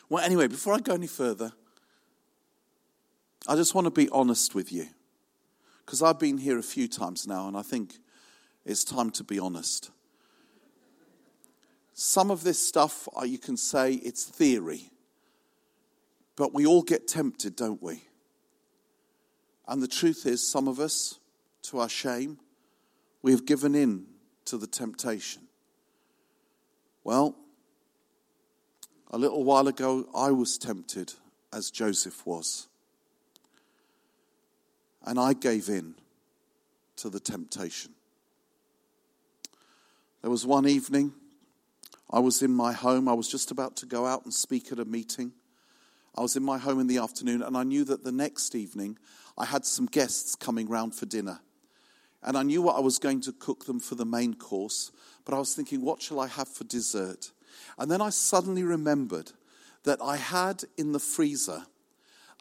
well, 0.09 0.25
anyway, 0.25 0.47
before 0.47 0.75
I 0.75 0.79
go 0.79 0.95
any 0.95 1.07
further, 1.07 1.53
I 3.47 3.57
just 3.57 3.75
want 3.75 3.87
to 3.87 3.91
be 3.91 4.09
honest 4.11 4.55
with 4.55 4.73
you. 4.73 4.87
Because 5.85 6.03
I've 6.03 6.19
been 6.19 6.39
here 6.39 6.59
a 6.59 6.63
few 6.63 6.87
times 6.87 7.27
now, 7.27 7.49
and 7.49 7.57
I 7.57 7.63
think 7.63 7.95
it's 8.65 8.85
time 8.85 9.11
to 9.13 9.25
be 9.25 9.39
honest. 9.39 9.91
Some 12.01 12.31
of 12.31 12.45
this 12.45 12.65
stuff, 12.65 13.09
uh, 13.21 13.25
you 13.25 13.39
can 13.39 13.57
say 13.57 13.95
it's 13.95 14.23
theory, 14.23 14.93
but 16.37 16.55
we 16.55 16.65
all 16.65 16.83
get 16.83 17.09
tempted, 17.09 17.57
don't 17.57 17.83
we? 17.83 18.05
And 19.67 19.83
the 19.83 19.89
truth 19.89 20.25
is, 20.25 20.49
some 20.49 20.69
of 20.69 20.79
us, 20.79 21.19
to 21.63 21.81
our 21.81 21.89
shame, 21.89 22.39
we 23.21 23.33
have 23.33 23.45
given 23.45 23.75
in 23.75 24.07
to 24.45 24.57
the 24.57 24.69
temptation. 24.69 25.49
Well, 27.03 27.35
a 29.11 29.19
little 29.19 29.43
while 29.43 29.67
ago, 29.67 30.09
I 30.15 30.31
was 30.31 30.57
tempted 30.57 31.15
as 31.53 31.69
Joseph 31.69 32.25
was. 32.25 32.69
And 35.05 35.19
I 35.19 35.33
gave 35.33 35.69
in 35.69 35.97
to 36.95 37.11
the 37.11 37.19
temptation. 37.19 37.91
There 40.23 40.31
was 40.31 40.47
one 40.47 40.69
evening 40.69 41.13
I 42.11 42.21
was 42.21 42.43
in 42.43 42.53
my 42.53 42.73
home. 42.73 43.09
I 43.09 43.13
was 43.13 43.29
just 43.29 43.51
about 43.51 43.77
to 43.77 43.87
go 43.87 44.07
out 44.07 44.25
and 44.25 44.33
speak 44.33 44.73
at 44.73 44.79
a 44.79 44.85
meeting. 44.85 45.33
I 46.17 46.23
was 46.23 46.37
in 46.37 46.43
my 46.43 46.59
home 46.59 46.81
in 46.81 46.87
the 46.87 46.99
afternoon, 46.99 47.43
and 47.43 47.57
I 47.57 47.63
knew 47.63 47.85
that 47.85 48.03
the 48.03 48.13
next 48.13 48.55
evening 48.55 48.99
I 49.37 49.45
had 49.45 49.65
some 49.65 49.87
guests 49.87 50.35
coming 50.35 50.69
round 50.69 50.95
for 50.95 51.07
dinner. 51.07 51.41
And 52.23 52.37
I 52.37 52.43
knew 52.43 52.63
what 52.63 52.77
I 52.77 52.81
was 52.81 52.99
going 52.99 53.21
to 53.23 53.33
cook 53.33 53.67
them 53.67 53.79
for 53.79 53.95
the 53.95 54.05
main 54.05 54.35
course, 54.35 54.91
but 55.25 55.35
I 55.35 55.39
was 55.39 55.55
thinking, 55.55 55.83
what 55.83 56.03
shall 56.03 56.19
I 56.19 56.27
have 56.27 56.49
for 56.49 56.65
dessert? 56.65 57.31
And 57.79 57.91
then 57.91 58.01
I 58.01 58.11
suddenly 58.11 58.65
remembered 58.65 59.33
that 59.85 60.01
I 60.03 60.17
had 60.17 60.65
in 60.77 60.93
the 60.93 60.99
freezer 60.99 61.67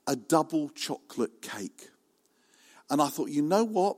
a 0.07 0.15
double 0.15 0.69
chocolate 0.69 1.41
cake. 1.41 1.89
And 2.89 3.01
I 3.01 3.09
thought, 3.09 3.29
you 3.29 3.41
know 3.41 3.63
what? 3.63 3.97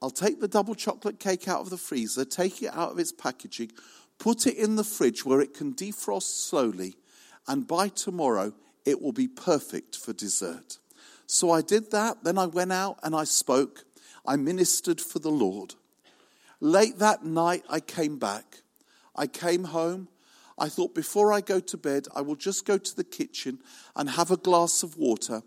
I'll 0.00 0.10
take 0.10 0.40
the 0.40 0.46
double 0.46 0.76
chocolate 0.76 1.18
cake 1.18 1.48
out 1.48 1.60
of 1.60 1.70
the 1.70 1.76
freezer, 1.76 2.24
take 2.24 2.62
it 2.62 2.72
out 2.72 2.92
of 2.92 2.98
its 2.98 3.10
packaging, 3.10 3.72
Put 4.18 4.46
it 4.46 4.56
in 4.56 4.76
the 4.76 4.84
fridge 4.84 5.24
where 5.24 5.40
it 5.40 5.54
can 5.54 5.74
defrost 5.74 6.48
slowly, 6.48 6.96
and 7.46 7.66
by 7.66 7.88
tomorrow 7.88 8.52
it 8.84 9.00
will 9.00 9.12
be 9.12 9.28
perfect 9.28 9.96
for 9.96 10.12
dessert. 10.12 10.78
So 11.26 11.50
I 11.50 11.60
did 11.60 11.90
that. 11.90 12.24
Then 12.24 12.38
I 12.38 12.46
went 12.46 12.72
out 12.72 12.98
and 13.02 13.14
I 13.14 13.24
spoke. 13.24 13.84
I 14.26 14.36
ministered 14.36 15.00
for 15.00 15.18
the 15.18 15.30
Lord. 15.30 15.74
Late 16.60 16.98
that 16.98 17.24
night, 17.24 17.64
I 17.68 17.80
came 17.80 18.18
back. 18.18 18.62
I 19.14 19.26
came 19.26 19.64
home. 19.64 20.08
I 20.58 20.68
thought 20.68 20.94
before 20.94 21.32
I 21.32 21.40
go 21.40 21.60
to 21.60 21.76
bed, 21.76 22.08
I 22.16 22.20
will 22.22 22.34
just 22.34 22.64
go 22.64 22.78
to 22.78 22.96
the 22.96 23.04
kitchen 23.04 23.58
and 23.94 24.10
have 24.10 24.30
a 24.30 24.36
glass 24.36 24.82
of 24.82 24.96
water 24.96 25.42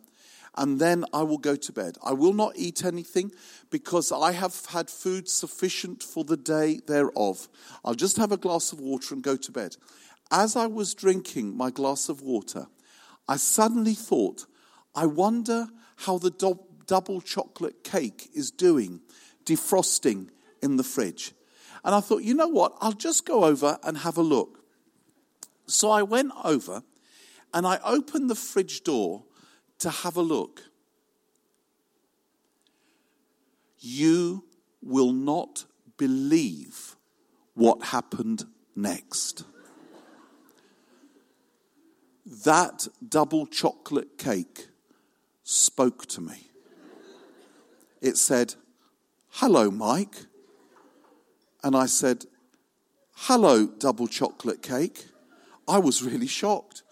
and 0.57 0.79
then 0.79 1.05
I 1.13 1.23
will 1.23 1.37
go 1.37 1.55
to 1.55 1.71
bed. 1.71 1.97
I 2.03 2.13
will 2.13 2.33
not 2.33 2.53
eat 2.55 2.83
anything 2.83 3.31
because 3.69 4.11
I 4.11 4.33
have 4.33 4.65
had 4.67 4.89
food 4.89 5.29
sufficient 5.29 6.03
for 6.03 6.23
the 6.23 6.37
day 6.37 6.81
thereof. 6.87 7.47
I'll 7.85 7.95
just 7.95 8.17
have 8.17 8.31
a 8.31 8.37
glass 8.37 8.73
of 8.73 8.79
water 8.79 9.13
and 9.13 9.23
go 9.23 9.37
to 9.37 9.51
bed. 9.51 9.77
As 10.29 10.55
I 10.55 10.67
was 10.67 10.93
drinking 10.93 11.55
my 11.55 11.71
glass 11.71 12.09
of 12.09 12.21
water, 12.21 12.67
I 13.27 13.37
suddenly 13.37 13.93
thought, 13.93 14.45
I 14.93 15.05
wonder 15.05 15.67
how 15.97 16.17
the 16.17 16.31
do- 16.31 16.65
double 16.85 17.21
chocolate 17.21 17.83
cake 17.83 18.29
is 18.33 18.51
doing, 18.51 19.01
defrosting 19.45 20.29
in 20.61 20.75
the 20.75 20.83
fridge. 20.83 21.33
And 21.83 21.95
I 21.95 22.01
thought, 22.01 22.23
you 22.23 22.33
know 22.33 22.47
what? 22.47 22.77
I'll 22.81 22.91
just 22.91 23.25
go 23.25 23.45
over 23.45 23.79
and 23.83 23.99
have 23.99 24.17
a 24.17 24.21
look. 24.21 24.63
So 25.65 25.89
I 25.89 26.03
went 26.03 26.33
over 26.43 26.83
and 27.53 27.65
I 27.65 27.79
opened 27.83 28.29
the 28.29 28.35
fridge 28.35 28.83
door 28.83 29.23
to 29.81 29.89
have 29.89 30.15
a 30.15 30.21
look. 30.21 30.61
You 33.79 34.45
will 34.81 35.11
not 35.11 35.65
believe 35.97 36.95
what 37.55 37.85
happened 37.85 38.45
next. 38.75 39.43
That 42.45 42.87
double 43.07 43.47
chocolate 43.47 44.19
cake 44.19 44.67
spoke 45.43 46.05
to 46.07 46.21
me. 46.21 46.51
It 48.01 48.17
said, 48.17 48.53
Hello, 49.29 49.71
Mike. 49.71 50.25
And 51.63 51.75
I 51.75 51.87
said, 51.87 52.25
Hello, 53.13 53.65
double 53.65 54.07
chocolate 54.07 54.61
cake. 54.61 55.07
I 55.67 55.79
was 55.79 56.03
really 56.03 56.27
shocked. 56.27 56.83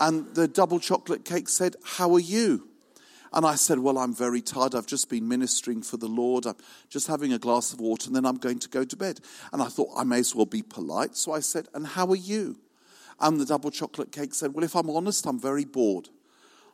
And 0.00 0.34
the 0.34 0.48
double 0.48 0.78
chocolate 0.80 1.24
cake 1.24 1.48
said, 1.48 1.76
How 1.84 2.12
are 2.14 2.20
you? 2.20 2.68
And 3.32 3.44
I 3.44 3.56
said, 3.56 3.78
Well, 3.78 3.98
I'm 3.98 4.14
very 4.14 4.40
tired. 4.40 4.74
I've 4.74 4.86
just 4.86 5.10
been 5.10 5.28
ministering 5.28 5.82
for 5.82 5.96
the 5.96 6.06
Lord. 6.06 6.46
I'm 6.46 6.56
just 6.88 7.06
having 7.06 7.32
a 7.32 7.38
glass 7.38 7.72
of 7.72 7.80
water 7.80 8.08
and 8.08 8.16
then 8.16 8.24
I'm 8.24 8.36
going 8.36 8.58
to 8.60 8.68
go 8.68 8.84
to 8.84 8.96
bed. 8.96 9.20
And 9.52 9.62
I 9.62 9.66
thought 9.66 9.90
I 9.96 10.04
may 10.04 10.20
as 10.20 10.34
well 10.34 10.46
be 10.46 10.62
polite. 10.62 11.16
So 11.16 11.32
I 11.32 11.40
said, 11.40 11.68
And 11.74 11.86
how 11.86 12.06
are 12.08 12.16
you? 12.16 12.58
And 13.20 13.40
the 13.40 13.46
double 13.46 13.70
chocolate 13.70 14.12
cake 14.12 14.34
said, 14.34 14.54
Well, 14.54 14.64
if 14.64 14.76
I'm 14.76 14.90
honest, 14.90 15.26
I'm 15.26 15.40
very 15.40 15.64
bored. 15.64 16.08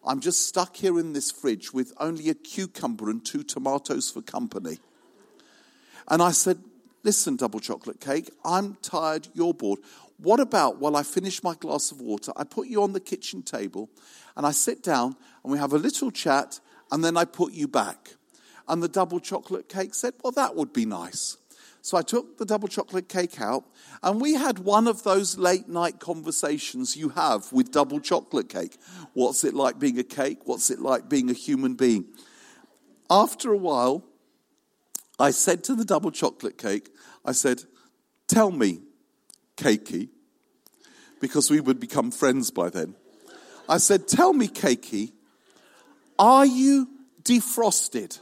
I'm 0.07 0.21
just 0.21 0.47
stuck 0.47 0.77
here 0.77 0.99
in 1.01 1.15
this 1.15 1.31
fridge 1.31 1.73
with 1.73 1.95
only 1.99 2.29
a 2.29 2.35
cucumber 2.35 3.09
and 3.09 3.25
two 3.25 3.43
tomatoes 3.43 4.11
for 4.11 4.21
company. 4.21 4.79
And 6.09 6.23
I 6.23 6.33
said, 6.33 6.59
Listen, 7.03 7.37
double 7.37 7.61
chocolate 7.61 8.01
cake, 8.01 8.31
I'm 8.45 8.77
tired, 8.81 9.29
you're 9.35 9.53
bored. 9.53 9.81
What 10.19 10.41
about 10.41 10.79
while 10.79 10.97
I 10.97 11.03
finish 11.03 11.43
my 11.43 11.55
glass 11.55 11.91
of 11.91 12.01
water, 12.01 12.33
I 12.37 12.45
put 12.45 12.69
you 12.69 12.83
on 12.83 12.93
the 12.93 13.01
kitchen 13.01 13.43
table 13.43 13.91
and 14.37 14.47
I 14.47 14.53
sit 14.53 14.83
down 14.83 15.17
and 15.43 15.53
we 15.53 15.59
have 15.59 15.73
a 15.73 15.79
little 15.79 16.11
chat 16.11 16.61
and 16.91 17.05
then 17.05 17.17
I 17.17 17.25
put 17.25 17.53
you 17.53 17.69
back? 17.69 18.15
And 18.69 18.83
the 18.83 18.89
double 18.89 19.21
chocolate 19.21 19.69
cake 19.69 19.95
said, 19.95 20.15
Well, 20.23 20.33
that 20.33 20.57
would 20.57 20.73
be 20.73 20.87
nice. 20.87 21.37
So 21.83 21.99
I 21.99 22.03
took 22.03 22.39
the 22.39 22.47
double 22.47 22.69
chocolate 22.69 23.11
cake 23.11 23.43
out 23.43 23.65
and 24.03 24.19
we 24.19 24.33
had 24.33 24.61
one 24.61 24.87
of 24.87 25.03
those 25.03 25.37
late 25.37 25.69
night 25.69 26.01
conversations 26.01 26.97
you 26.97 27.11
have 27.11 27.53
with 27.53 27.73
double 27.73 28.01
chocolate 28.01 28.49
cake. 28.49 28.79
What's 29.13 29.45
it 29.45 29.53
like 29.53 29.79
being 29.79 29.99
a 29.99 30.05
cake? 30.05 30.39
What's 30.47 30.71
it 30.71 30.79
like 30.79 31.11
being 31.11 31.29
a 31.29 31.35
human 31.35 31.75
being? 31.75 32.07
After 33.11 33.53
a 33.53 33.59
while, 33.59 34.03
I 35.19 35.31
said 35.31 35.63
to 35.65 35.75
the 35.75 35.85
double 35.85 36.11
chocolate 36.11 36.57
cake, 36.57 36.89
I 37.23 37.33
said, 37.33 37.65
Tell 38.29 38.51
me, 38.51 38.81
Cakey, 39.57 40.09
because 41.21 41.51
we 41.51 41.61
would 41.61 41.81
become 41.81 42.11
friends 42.11 42.51
by 42.51 42.71
then. 42.71 42.95
I 43.69 43.79
said, 43.79 44.09
Tell 44.09 44.33
me, 44.33 44.49
Cakey, 44.49 45.13
are 46.19 46.47
you 46.47 46.89
defrosted? 47.23 48.19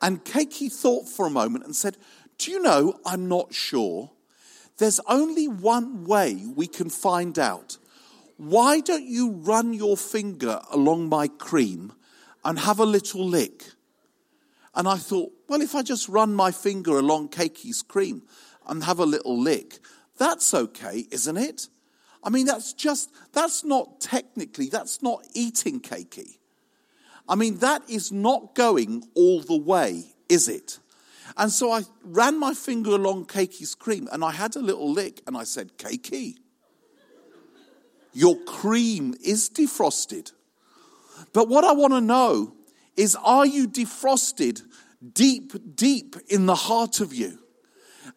And 0.00 0.24
Cakey 0.24 0.72
thought 0.72 1.08
for 1.08 1.26
a 1.26 1.30
moment 1.30 1.64
and 1.64 1.74
said, 1.74 1.96
Do 2.38 2.50
you 2.50 2.60
know, 2.62 2.98
I'm 3.04 3.28
not 3.28 3.54
sure. 3.54 4.10
There's 4.78 5.00
only 5.08 5.48
one 5.48 6.04
way 6.04 6.44
we 6.54 6.66
can 6.66 6.90
find 6.90 7.38
out. 7.38 7.78
Why 8.36 8.80
don't 8.80 9.06
you 9.06 9.30
run 9.30 9.72
your 9.72 9.96
finger 9.96 10.60
along 10.70 11.08
my 11.08 11.28
cream 11.28 11.92
and 12.44 12.58
have 12.58 12.78
a 12.78 12.84
little 12.84 13.26
lick? 13.26 13.64
And 14.74 14.86
I 14.86 14.96
thought, 14.96 15.32
well, 15.48 15.62
if 15.62 15.74
I 15.74 15.82
just 15.82 16.08
run 16.08 16.34
my 16.34 16.50
finger 16.50 16.98
along 16.98 17.30
Cakey's 17.30 17.80
cream 17.80 18.22
and 18.68 18.84
have 18.84 18.98
a 18.98 19.06
little 19.06 19.40
lick, 19.40 19.78
that's 20.18 20.54
okay, 20.54 21.06
isn't 21.10 21.36
it? 21.36 21.68
I 22.22 22.30
mean, 22.30 22.46
that's 22.46 22.72
just, 22.72 23.10
that's 23.32 23.64
not 23.64 24.00
technically, 24.00 24.68
that's 24.68 25.02
not 25.02 25.24
eating 25.34 25.80
cakey. 25.80 26.38
I 27.28 27.34
mean, 27.34 27.58
that 27.58 27.88
is 27.88 28.12
not 28.12 28.54
going 28.54 29.04
all 29.14 29.40
the 29.40 29.56
way, 29.56 30.14
is 30.28 30.48
it? 30.48 30.78
And 31.36 31.50
so 31.50 31.72
I 31.72 31.82
ran 32.02 32.38
my 32.38 32.54
finger 32.54 32.90
along 32.90 33.26
Cakey's 33.26 33.74
cream 33.74 34.08
and 34.12 34.24
I 34.24 34.30
had 34.30 34.56
a 34.56 34.60
little 34.60 34.90
lick 34.90 35.22
and 35.26 35.36
I 35.36 35.44
said, 35.44 35.76
Cakey, 35.76 36.36
your 38.12 38.36
cream 38.44 39.14
is 39.22 39.50
defrosted. 39.50 40.32
But 41.32 41.48
what 41.48 41.64
I 41.64 41.72
want 41.72 41.92
to 41.92 42.00
know 42.00 42.54
is 42.96 43.16
are 43.22 43.46
you 43.46 43.68
defrosted 43.68 44.62
deep, 45.12 45.76
deep 45.76 46.16
in 46.28 46.46
the 46.46 46.54
heart 46.54 47.00
of 47.00 47.12
you? 47.12 47.38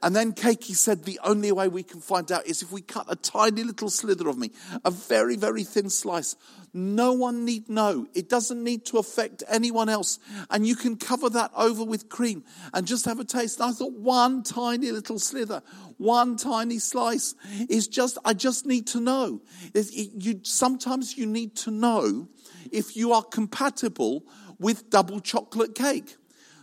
And 0.02 0.16
then 0.16 0.34
Cakey 0.34 0.76
said, 0.76 1.04
the 1.04 1.20
only 1.24 1.52
way 1.52 1.68
we 1.68 1.84
can 1.84 2.00
find 2.00 2.32
out 2.32 2.46
is 2.48 2.62
if 2.62 2.72
we 2.72 2.82
cut 2.82 3.06
a 3.10 3.16
tiny 3.18 3.64
little 3.64 3.90
slither 3.90 4.30
of 4.30 4.38
me, 4.38 4.52
a 4.86 4.92
very, 4.92 5.36
very 5.36 5.64
thin 5.64 5.90
slice. 5.90 6.38
No 6.74 7.14
one 7.14 7.44
need 7.44 7.68
know. 7.68 8.08
It 8.14 8.30
doesn't 8.30 8.64
need 8.64 8.86
to 8.86 8.98
affect 8.98 9.44
anyone 9.50 9.90
else. 9.90 10.20
And 10.50 10.66
you 10.66 10.76
can 10.76 10.96
cover 10.96 11.30
that 11.32 11.52
over 11.56 11.84
with 11.84 12.08
cream 12.08 12.44
and 12.74 12.88
just 12.88 13.06
have 13.06 13.20
a 13.20 13.26
taste. 13.26 13.60
And 13.60 13.70
I 13.70 13.74
thought 13.74 13.94
one 13.94 14.44
tiny 14.44 14.92
little 14.92 15.20
slither, 15.20 15.62
one 15.98 16.38
tiny 16.38 16.80
slice 16.80 17.36
is 17.68 17.88
just, 17.88 18.18
I 18.24 18.34
just 18.34 18.66
need 18.66 18.88
to 18.88 19.02
know. 19.02 19.42
It, 19.74 19.92
you, 19.94 20.40
sometimes 20.44 21.18
you 21.18 21.26
need 21.26 21.58
to 21.58 21.72
know 21.72 22.30
if 22.72 22.96
you 22.96 23.12
are 23.12 23.24
compatible 23.24 24.24
with 24.60 24.90
double 24.90 25.20
chocolate 25.20 25.76
cake. 25.76 26.16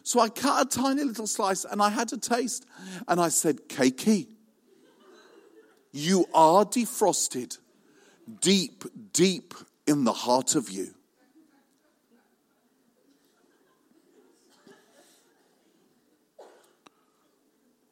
So 0.06 0.20
I 0.20 0.28
cut 0.28 0.64
a 0.64 0.78
tiny 0.78 1.02
little 1.02 1.26
slice 1.26 1.64
and 1.64 1.82
I 1.82 1.88
had 1.88 2.12
a 2.12 2.16
taste. 2.16 2.64
And 3.08 3.20
I 3.20 3.28
said, 3.28 3.68
Cakey, 3.68 4.28
you 5.90 6.26
are 6.32 6.64
defrosted 6.64 7.58
deep, 8.40 8.84
deep 9.12 9.52
in 9.84 10.04
the 10.04 10.12
heart 10.12 10.54
of 10.54 10.70
you. 10.70 10.94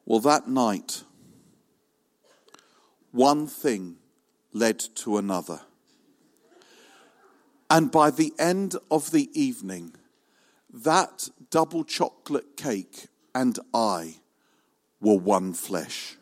Well, 0.05 0.21
that 0.21 0.47
night, 0.47 1.03
one 3.11 3.45
thing 3.45 3.97
led 4.53 4.79
to 4.79 5.17
another. 5.17 5.59
And 7.69 7.91
by 7.91 8.09
the 8.09 8.31
end 8.39 8.77
of 8.89 9.11
the 9.11 9.29
evening, 9.37 9.95
that 10.73 11.29
double 11.49 11.83
chocolate 11.83 12.57
cake 12.57 13.07
and 13.33 13.57
I 13.73 14.15
were 15.01 15.17
one 15.17 15.53
flesh. 15.53 16.17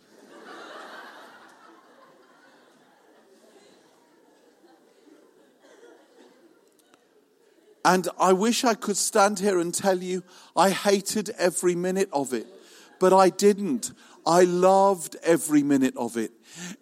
And 7.86 8.08
I 8.18 8.32
wish 8.32 8.64
I 8.64 8.76
could 8.76 8.96
stand 8.96 9.40
here 9.40 9.60
and 9.60 9.74
tell 9.74 10.02
you 10.02 10.24
I 10.56 10.70
hated 10.70 11.32
every 11.32 11.76
minute 11.76 12.10
of 12.14 12.34
it, 12.34 12.48
but 13.00 13.12
I 13.12 13.30
didn't. 13.30 13.92
I 14.26 14.44
loved 14.46 15.18
every 15.22 15.64
minute 15.64 15.98
of 15.98 16.16
it. 16.16 16.32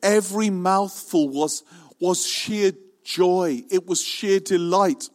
Every 0.04 0.52
mouthful 0.52 1.30
was, 1.30 1.64
was 2.00 2.26
sheer 2.26 2.74
joy. 3.04 3.64
It 3.72 3.88
was 3.88 4.02
sheer 4.02 4.40
delight. 4.40 5.10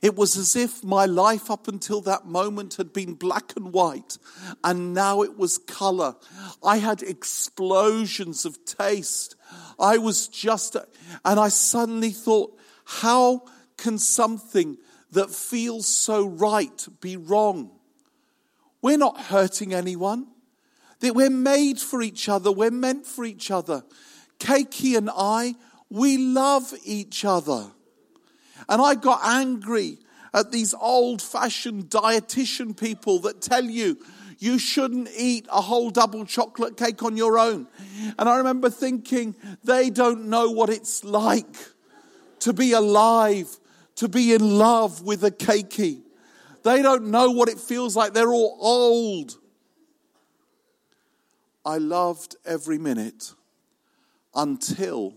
It 0.00 0.16
was 0.16 0.36
as 0.36 0.54
if 0.54 0.84
my 0.84 1.06
life 1.06 1.50
up 1.50 1.68
until 1.68 2.00
that 2.02 2.26
moment 2.26 2.74
had 2.74 2.92
been 2.92 3.14
black 3.14 3.54
and 3.56 3.72
white, 3.72 4.18
and 4.62 4.94
now 4.94 5.22
it 5.22 5.36
was 5.36 5.58
color. 5.58 6.14
I 6.62 6.78
had 6.78 7.02
explosions 7.02 8.44
of 8.44 8.64
taste. 8.64 9.34
I 9.78 9.98
was 9.98 10.28
just, 10.28 10.76
and 11.24 11.40
I 11.40 11.48
suddenly 11.48 12.10
thought, 12.10 12.56
how 12.84 13.42
can 13.76 13.98
something 13.98 14.78
that 15.12 15.30
feels 15.30 15.86
so 15.86 16.26
right 16.26 16.86
be 17.00 17.16
wrong? 17.16 17.70
We're 18.80 18.98
not 18.98 19.20
hurting 19.20 19.74
anyone. 19.74 20.28
That 21.00 21.14
we're 21.14 21.30
made 21.30 21.78
for 21.78 22.02
each 22.02 22.28
other. 22.28 22.50
We're 22.50 22.70
meant 22.72 23.06
for 23.06 23.24
each 23.24 23.50
other. 23.50 23.84
Cakey 24.40 24.96
and 24.96 25.10
I, 25.14 25.54
we 25.90 26.16
love 26.16 26.74
each 26.84 27.24
other. 27.24 27.70
And 28.68 28.80
I 28.80 28.94
got 28.94 29.20
angry 29.24 29.98
at 30.34 30.52
these 30.52 30.74
old 30.74 31.22
fashioned 31.22 31.84
dietitian 31.84 32.76
people 32.76 33.18
that 33.20 33.40
tell 33.40 33.64
you 33.64 33.98
you 34.38 34.58
shouldn't 34.58 35.08
eat 35.16 35.46
a 35.50 35.60
whole 35.60 35.90
double 35.90 36.24
chocolate 36.24 36.76
cake 36.76 37.02
on 37.02 37.16
your 37.16 37.38
own. 37.38 37.66
And 38.18 38.28
I 38.28 38.36
remember 38.36 38.70
thinking, 38.70 39.34
they 39.64 39.90
don't 39.90 40.28
know 40.28 40.50
what 40.50 40.70
it's 40.70 41.04
like 41.04 41.56
to 42.40 42.52
be 42.52 42.72
alive, 42.72 43.58
to 43.96 44.08
be 44.08 44.32
in 44.32 44.58
love 44.58 45.02
with 45.02 45.24
a 45.24 45.30
cakey. 45.30 46.02
They 46.62 46.82
don't 46.82 47.06
know 47.06 47.30
what 47.30 47.48
it 47.48 47.58
feels 47.58 47.96
like. 47.96 48.14
They're 48.14 48.32
all 48.32 48.56
old. 48.60 49.36
I 51.64 51.78
loved 51.78 52.36
every 52.46 52.78
minute 52.78 53.34
until 54.34 55.14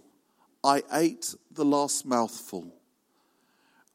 I 0.63 0.81
ate 0.91 1.35
the 1.51 1.65
last 1.65 2.05
mouthful. 2.05 2.73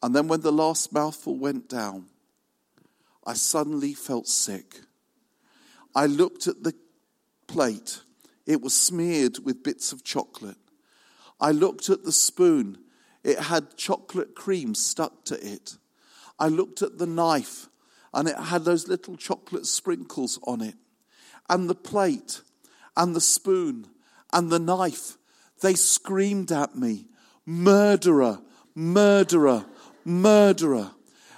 And 0.03 0.15
then 0.15 0.29
when 0.29 0.41
the 0.41 0.53
last 0.53 0.93
mouthful 0.93 1.37
went 1.37 1.69
down, 1.69 2.07
I 3.27 3.35
suddenly 3.35 3.95
felt 3.95 4.29
sick. 4.29 4.81
I 5.95 6.07
looked 6.07 6.47
at 6.47 6.63
the 6.63 6.75
plate. 7.47 8.01
It 8.47 8.61
was 8.61 8.75
smeared 8.75 9.39
with 9.45 9.63
bits 9.63 9.93
of 9.93 10.05
chocolate. 10.05 10.59
I 11.41 11.51
looked 11.51 11.89
at 11.89 12.05
the 12.05 12.13
spoon. 12.13 12.79
It 13.25 13.39
had 13.39 13.77
chocolate 13.77 14.35
cream 14.35 14.75
stuck 14.75 15.25
to 15.25 15.35
it. 15.35 15.77
I 16.39 16.49
looked 16.49 16.83
at 16.83 16.99
the 16.99 17.07
knife 17.07 17.69
and 18.15 18.29
it 18.29 18.37
had 18.37 18.65
those 18.65 18.89
little 18.89 19.17
chocolate 19.17 19.67
sprinkles 19.67 20.39
on 20.45 20.61
it. 20.61 20.77
And 21.49 21.69
the 21.69 21.75
plate 21.75 22.43
and 22.97 23.15
the 23.15 23.21
spoon 23.21 23.89
and 24.33 24.51
the 24.51 24.59
knife 24.59 25.17
they 25.61 25.75
screamed 25.75 26.53
at 26.53 26.77
me, 26.77 27.07
murderer, 27.45 28.41
murderer, 28.75 29.65
murderer. 30.07 30.93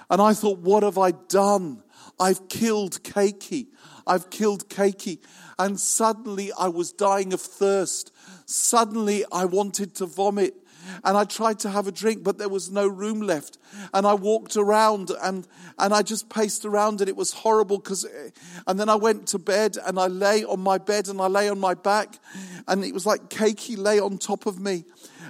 And 0.09 0.21
I 0.21 0.33
thought, 0.33 0.59
what 0.59 0.83
have 0.83 0.97
I 0.97 1.11
done? 1.11 1.83
I've 2.19 2.47
killed 2.49 3.03
Cakey. 3.03 3.67
I've 4.07 4.29
killed 4.29 4.69
Cakey. 4.69 5.19
And 5.57 5.79
suddenly 5.79 6.51
I 6.57 6.69
was 6.69 6.91
dying 6.91 7.33
of 7.33 7.41
thirst. 7.41 8.11
Suddenly 8.45 9.25
I 9.31 9.45
wanted 9.45 9.95
to 9.95 10.05
vomit 10.05 10.55
and 11.03 11.17
I 11.17 11.23
tried 11.25 11.59
to 11.59 11.69
have 11.69 11.87
a 11.87 11.91
drink, 11.91 12.23
but 12.23 12.37
there 12.37 12.49
was 12.49 12.71
no 12.71 12.87
room 12.87 13.21
left. 13.21 13.57
And 13.93 14.05
I 14.05 14.13
walked 14.13 14.55
around 14.55 15.11
and, 15.21 15.47
and 15.77 15.93
I 15.93 16.01
just 16.01 16.29
paced 16.29 16.65
around 16.65 17.01
and 17.01 17.09
it 17.09 17.15
was 17.15 17.31
horrible 17.31 17.77
because, 17.77 18.05
eh, 18.05 18.29
and 18.67 18.79
then 18.79 18.89
I 18.89 18.95
went 18.95 19.27
to 19.27 19.39
bed 19.39 19.77
and 19.85 19.99
I 19.99 20.07
lay 20.07 20.43
on 20.43 20.59
my 20.59 20.77
bed 20.77 21.07
and 21.07 21.21
I 21.21 21.27
lay 21.27 21.49
on 21.49 21.59
my 21.59 21.73
back 21.73 22.19
and 22.67 22.83
it 22.83 22.93
was 22.93 23.05
like 23.05 23.29
Cakey 23.29 23.77
lay 23.77 23.99
on 23.99 24.17
top 24.17 24.45
of 24.45 24.59
me. 24.59 24.85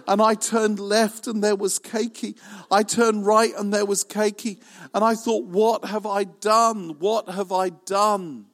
And 0.09 0.21
I 0.21 0.33
turned 0.33 0.79
left 0.79 1.27
and 1.27 1.41
there 1.41 1.55
was 1.55 1.79
Cakey. 1.79 2.35
I 2.69 2.83
turned 2.83 3.25
right 3.25 3.53
and 3.57 3.73
there 3.73 3.85
was 3.85 4.03
Cakey. 4.03 4.59
And 4.93 5.03
I 5.03 5.15
thought, 5.15 5.45
what 5.45 5.85
have 5.85 6.05
I 6.05 6.25
done? 6.25 6.97
What 6.99 7.29
have 7.29 7.53
I 7.53 7.69
done? 7.69 8.47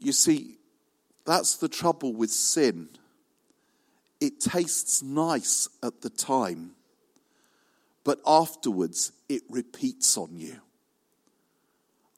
You 0.00 0.10
see, 0.10 0.56
that's 1.24 1.56
the 1.56 1.68
trouble 1.68 2.12
with 2.12 2.30
sin 2.30 2.88
it 4.20 4.40
tastes 4.40 5.02
nice 5.02 5.68
at 5.82 6.00
the 6.00 6.10
time, 6.10 6.72
but 8.04 8.20
afterwards 8.26 9.12
it 9.28 9.42
repeats 9.48 10.16
on 10.16 10.36
you. 10.36 10.60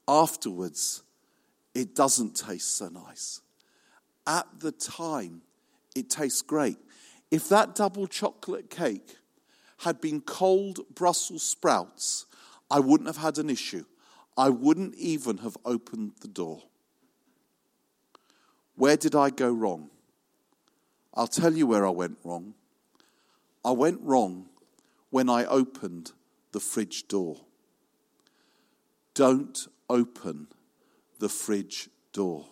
Afterwards, 0.09 1.03
it 1.75 1.95
doesn't 1.95 2.35
taste 2.35 2.77
so 2.77 2.89
nice. 2.89 3.41
At 4.27 4.47
the 4.59 4.73
time, 4.73 5.43
it 5.95 6.09
tastes 6.11 6.43
great. 6.43 6.79
If 7.31 7.49
that 7.49 7.75
double 7.75 8.07
chocolate 8.07 8.71
cake 8.71 9.17
had 9.79 10.01
been 10.01 10.21
cold 10.21 10.81
Brussels 10.95 11.43
sprouts, 11.43 12.27
I 12.71 12.81
wouldn't 12.81 13.09
have 13.09 13.17
had 13.17 13.39
an 13.39 13.49
issue. 13.51 13.85
I 14.37 14.49
wouldn't 14.49 14.95
even 14.95 15.39
have 15.39 15.57
opened 15.65 16.13
the 16.21 16.29
door. 16.29 16.63
Where 18.77 18.97
did 18.97 19.15
I 19.15 19.31
go 19.31 19.51
wrong? 19.51 19.91
I'll 21.15 21.27
tell 21.27 21.53
you 21.53 21.67
where 21.67 21.87
I 21.87 21.91
went 21.91 22.19
wrong. 22.25 22.55
I 23.65 23.73
went 23.73 24.01
wrong 24.03 24.47
when 25.11 25.29
I 25.29 25.45
opened 25.45 26.13
the 26.53 26.61
fridge 26.61 27.09
door. 27.09 27.41
Don't 29.15 29.67
open 29.89 30.47
the 31.19 31.29
fridge 31.29 31.91
door. 32.13 32.47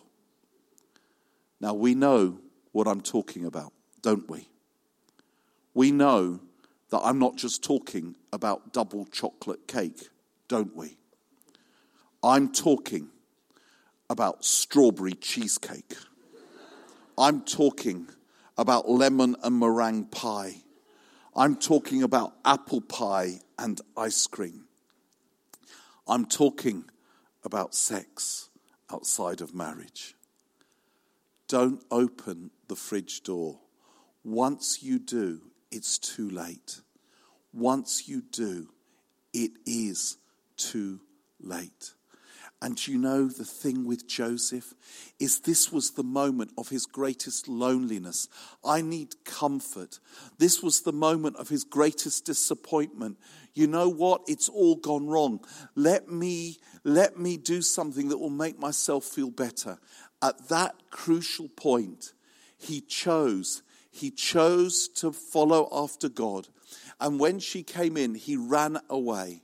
Now, 1.59 1.73
we 1.73 1.95
know 1.95 2.39
what 2.71 2.87
I'm 2.87 3.01
talking 3.01 3.45
about, 3.45 3.73
don't 4.01 4.29
we? 4.29 4.48
We 5.79 5.93
know 5.93 6.41
that 6.89 6.99
I'm 7.05 7.19
not 7.19 7.37
just 7.37 7.63
talking 7.63 8.17
about 8.33 8.73
double 8.73 9.05
chocolate 9.05 9.65
cake, 9.65 10.09
don't 10.49 10.75
we? 10.75 10.97
I'm 12.21 12.51
talking 12.51 13.07
about 14.09 14.43
strawberry 14.43 15.13
cheesecake. 15.13 15.95
I'm 17.17 17.45
talking 17.45 18.09
about 18.57 18.89
lemon 18.89 19.37
and 19.41 19.57
meringue 19.57 20.07
pie. 20.07 20.55
I'm 21.33 21.55
talking 21.55 22.03
about 22.03 22.33
apple 22.43 22.81
pie 22.81 23.39
and 23.57 23.79
ice 23.95 24.27
cream. 24.27 24.65
I'm 26.05 26.25
talking 26.25 26.89
about 27.45 27.73
sex 27.73 28.49
outside 28.91 29.39
of 29.39 29.55
marriage. 29.55 30.13
Don't 31.47 31.81
open 31.89 32.51
the 32.67 32.75
fridge 32.75 33.23
door. 33.23 33.61
Once 34.25 34.83
you 34.83 34.99
do, 34.99 35.39
it's 35.71 35.97
too 35.97 36.29
late. 36.29 36.81
Once 37.53 38.07
you 38.07 38.21
do, 38.21 38.69
it 39.33 39.51
is 39.65 40.17
too 40.57 40.99
late. 41.39 41.93
And 42.61 42.85
you 42.87 42.97
know 42.97 43.27
the 43.27 43.45
thing 43.45 43.85
with 43.85 44.05
Joseph 44.05 44.73
is 45.17 45.39
this 45.39 45.71
was 45.71 45.91
the 45.91 46.03
moment 46.03 46.51
of 46.57 46.67
his 46.67 46.85
greatest 46.85 47.47
loneliness. 47.47 48.27
I 48.65 48.81
need 48.81 49.23
comfort. 49.23 49.99
This 50.39 50.61
was 50.61 50.81
the 50.81 50.91
moment 50.91 51.37
of 51.37 51.47
his 51.47 51.63
greatest 51.63 52.25
disappointment. 52.25 53.17
You 53.53 53.67
know 53.67 53.87
what? 53.87 54.23
It's 54.27 54.49
all 54.49 54.75
gone 54.75 55.07
wrong. 55.07 55.39
Let 55.75 56.09
me 56.09 56.57
let 56.83 57.17
me 57.17 57.37
do 57.37 57.61
something 57.61 58.09
that 58.09 58.17
will 58.17 58.29
make 58.29 58.59
myself 58.59 59.05
feel 59.05 59.31
better. 59.31 59.77
At 60.21 60.49
that 60.49 60.75
crucial 60.89 61.47
point, 61.47 62.13
he 62.57 62.81
chose 62.81 63.61
he 63.91 64.11
chose 64.11 64.87
to 64.87 65.11
follow 65.11 65.67
after 65.71 66.09
God. 66.09 66.47
And 66.99 67.19
when 67.19 67.39
she 67.39 67.63
came 67.63 67.97
in, 67.97 68.15
he 68.15 68.35
ran 68.35 68.79
away. 68.89 69.41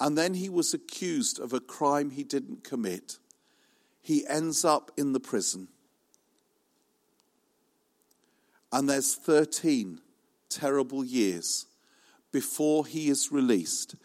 And 0.00 0.16
then 0.16 0.34
he 0.34 0.48
was 0.48 0.72
accused 0.72 1.40
of 1.40 1.52
a 1.52 1.60
crime 1.60 2.10
he 2.10 2.24
didn't 2.24 2.64
commit. 2.64 3.18
He 4.00 4.26
ends 4.26 4.64
up 4.64 4.90
in 4.96 5.12
the 5.12 5.20
prison. 5.20 5.68
And 8.72 8.88
there's 8.88 9.14
13 9.14 10.00
terrible 10.48 11.04
years 11.04 11.66
before 12.32 12.86
he 12.86 13.08
is 13.08 13.32
released. 13.32 13.96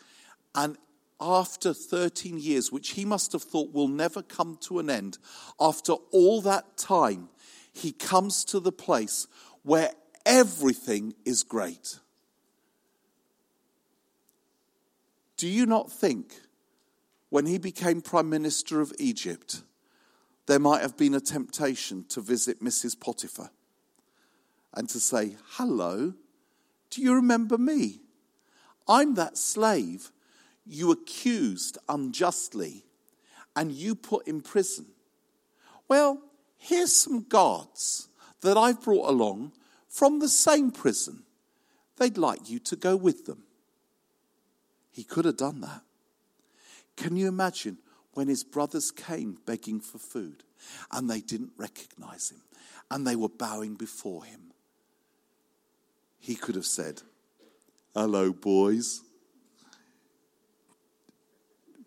And 0.55 0.77
after 1.19 1.73
13 1.73 2.37
years, 2.37 2.71
which 2.71 2.91
he 2.91 3.05
must 3.05 3.31
have 3.33 3.43
thought 3.43 3.73
will 3.73 3.87
never 3.87 4.21
come 4.21 4.57
to 4.61 4.79
an 4.79 4.89
end, 4.89 5.17
after 5.59 5.93
all 6.11 6.41
that 6.41 6.77
time, 6.77 7.29
he 7.71 7.91
comes 7.91 8.43
to 8.45 8.59
the 8.59 8.71
place 8.71 9.27
where 9.63 9.91
everything 10.25 11.13
is 11.25 11.43
great. 11.43 11.99
Do 15.37 15.47
you 15.47 15.65
not 15.65 15.91
think 15.91 16.33
when 17.29 17.45
he 17.45 17.57
became 17.57 18.01
Prime 18.01 18.29
Minister 18.29 18.79
of 18.79 18.93
Egypt, 18.99 19.63
there 20.45 20.59
might 20.59 20.81
have 20.81 20.97
been 20.97 21.13
a 21.13 21.19
temptation 21.19 22.05
to 22.09 22.21
visit 22.21 22.61
Mrs. 22.61 22.99
Potiphar 22.99 23.49
and 24.73 24.87
to 24.89 24.99
say, 24.99 25.35
Hello, 25.51 26.13
do 26.89 27.01
you 27.01 27.15
remember 27.15 27.57
me? 27.57 28.01
I'm 28.87 29.15
that 29.15 29.37
slave 29.37 30.11
you 30.65 30.91
accused 30.91 31.77
unjustly 31.89 32.85
and 33.55 33.71
you 33.71 33.95
put 33.95 34.27
in 34.27 34.41
prison. 34.41 34.85
Well, 35.87 36.21
here's 36.57 36.93
some 36.93 37.23
guards 37.23 38.09
that 38.43 38.57
I've 38.57 38.81
brought 38.81 39.09
along 39.09 39.53
from 39.89 40.19
the 40.19 40.29
same 40.29 40.71
prison. 40.71 41.23
They'd 41.97 42.17
like 42.17 42.49
you 42.49 42.59
to 42.59 42.75
go 42.75 42.95
with 42.95 43.25
them. 43.25 43.43
He 44.91 45.03
could 45.03 45.25
have 45.25 45.37
done 45.37 45.61
that. 45.61 45.81
Can 46.95 47.15
you 47.15 47.27
imagine 47.27 47.77
when 48.13 48.27
his 48.27 48.43
brothers 48.43 48.91
came 48.91 49.37
begging 49.45 49.79
for 49.79 49.97
food 49.97 50.43
and 50.91 51.09
they 51.09 51.21
didn't 51.21 51.53
recognize 51.57 52.29
him 52.29 52.41
and 52.91 53.07
they 53.07 53.15
were 53.15 53.29
bowing 53.29 53.73
before 53.75 54.23
him? 54.23 54.51
He 56.19 56.35
could 56.35 56.55
have 56.55 56.65
said, 56.65 57.01
Hello, 57.95 58.33
boys. 58.33 59.01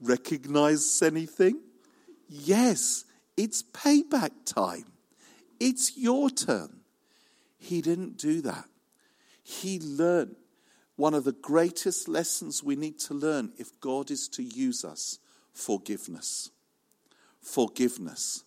Recognize 0.01 1.03
anything? 1.03 1.61
Yes, 2.29 3.05
it's 3.37 3.63
payback 3.63 4.31
time. 4.45 4.87
It's 5.59 5.97
your 5.97 6.31
turn. 6.31 6.81
He 7.59 7.81
didn't 7.81 8.17
do 8.17 8.41
that. 8.43 8.67
He 9.43 9.79
learned 9.81 10.37
one 10.97 11.15
of 11.15 11.25
the 11.25 11.33
greatest 11.33 12.09
lessons 12.09 12.63
we 12.63 12.77
need 12.77 12.99
to 13.01 13.15
learn 13.15 13.53
if 13.59 13.79
God 13.81 14.11
is 14.11 14.29
to 14.31 14.43
use 14.43 14.85
us 14.85 15.19
forgiveness. 15.53 16.51
Forgiveness. 17.41 18.45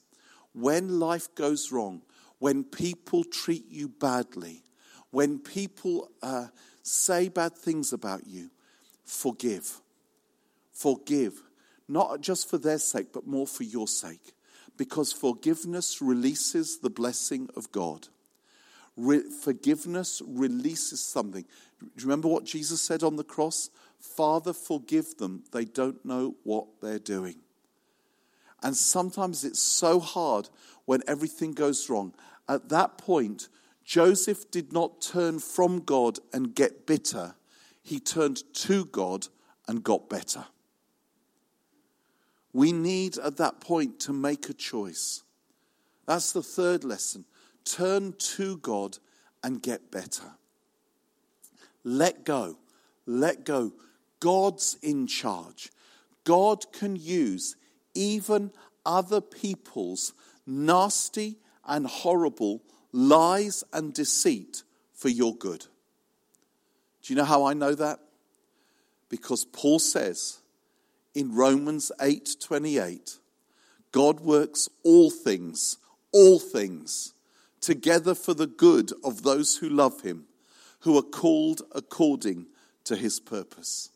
When 0.54 1.00
life 1.00 1.34
goes 1.36 1.72
wrong, 1.72 2.02
when 2.39 2.63
people 2.63 3.24
treat 3.24 3.65
you 3.69 3.88
badly, 3.88 4.63
when 5.12 5.39
people 5.39 6.10
uh, 6.22 6.48
say 6.84 7.30
bad 7.30 7.56
things 7.56 7.93
about 7.93 8.28
you, 8.28 8.50
forgive. 9.06 9.82
Forgive. 10.72 11.41
Not 11.88 12.22
just 12.22 12.50
for 12.50 12.58
their 12.58 12.78
sake, 12.78 13.08
but 13.13 13.28
more 13.28 13.48
for 13.48 13.63
your 13.63 13.88
sake 13.88 14.34
because 14.80 15.12
forgiveness 15.12 16.02
releases 16.02 16.80
the 16.80 16.89
blessing 16.89 17.50
of 17.58 17.70
God. 17.74 18.08
Re- 18.96 19.30
forgiveness 19.44 20.22
releases 20.26 21.02
something. 21.02 21.44
Do 21.82 21.88
you 21.98 22.04
remember 22.04 22.30
what 22.30 22.46
Jesus 22.46 22.82
said 22.82 23.04
on 23.04 23.18
the 23.18 23.26
cross? 23.26 23.70
Father, 24.00 24.54
forgive 24.54 25.18
them. 25.18 25.44
They 25.52 25.65
don't 25.65 26.04
know 26.06 26.38
what 26.44 26.65
they're 26.82 26.98
doing. 26.98 27.36
And 28.63 28.76
sometimes 28.76 29.44
it's 29.44 29.62
so 29.62 30.00
hard 30.00 30.48
when 30.86 31.02
everything 31.08 31.52
goes 31.52 31.89
wrong. 31.89 32.13
At 32.48 32.70
that 32.70 32.98
point, 32.98 33.50
Joseph 33.84 34.50
did 34.50 34.72
not 34.72 35.02
turn 35.02 35.39
from 35.39 35.82
God 35.82 36.20
and 36.32 36.56
get 36.56 36.88
bitter, 36.88 37.36
he 37.84 38.00
turned 38.00 38.44
to 38.54 38.86
God 38.86 39.28
and 39.68 39.84
got 39.84 40.10
better. 40.10 40.46
We 42.54 42.72
need 42.72 43.18
at 43.18 43.38
that 43.38 43.62
point 43.62 44.00
to 44.02 44.14
make 44.14 44.50
a 44.50 44.54
choice. 44.54 45.24
That's 46.06 46.32
the 46.32 46.42
third 46.42 46.84
lesson. 46.84 47.26
Turn 47.64 48.14
to 48.18 48.58
God 48.58 48.98
and 49.44 49.62
get 49.62 49.92
better. 49.92 50.32
Let 51.84 52.26
go. 52.26 52.58
Let 53.06 53.46
go. 53.46 53.74
God's 54.20 54.78
in 54.82 55.08
charge. 55.08 55.72
God 56.24 56.72
can 56.74 56.96
use 56.96 57.56
even 57.94 58.52
other 58.86 59.22
people's 59.22 60.14
nasty 60.46 61.38
and 61.66 61.86
horrible 61.86 62.62
lies 62.92 63.64
and 63.72 63.94
deceit 63.94 64.64
for 64.94 65.10
your 65.10 65.36
good. 65.36 65.66
Do 67.04 67.14
you 67.14 67.16
know 67.16 67.26
how 67.26 67.46
I 67.46 67.54
know 67.54 67.76
that? 67.76 68.00
Because 69.10 69.46
Paul 69.46 69.80
says, 69.80 70.38
in 71.13 71.34
Romans 71.34 71.91
8:28, 72.00 73.19
God 73.91 74.19
works 74.19 74.69
all 74.84 75.10
things, 75.10 75.78
all 76.12 76.39
things 76.39 77.13
together 77.62 78.15
for 78.15 78.34
the 78.34 78.48
good 78.48 78.91
of 79.04 79.24
those 79.24 79.58
who 79.58 79.69
love 79.69 80.02
him, 80.02 80.28
who 80.82 80.98
are 80.98 81.04
called 81.04 81.62
according 81.74 82.48
to 82.86 82.95
his 82.95 83.19
purpose. 83.19 83.89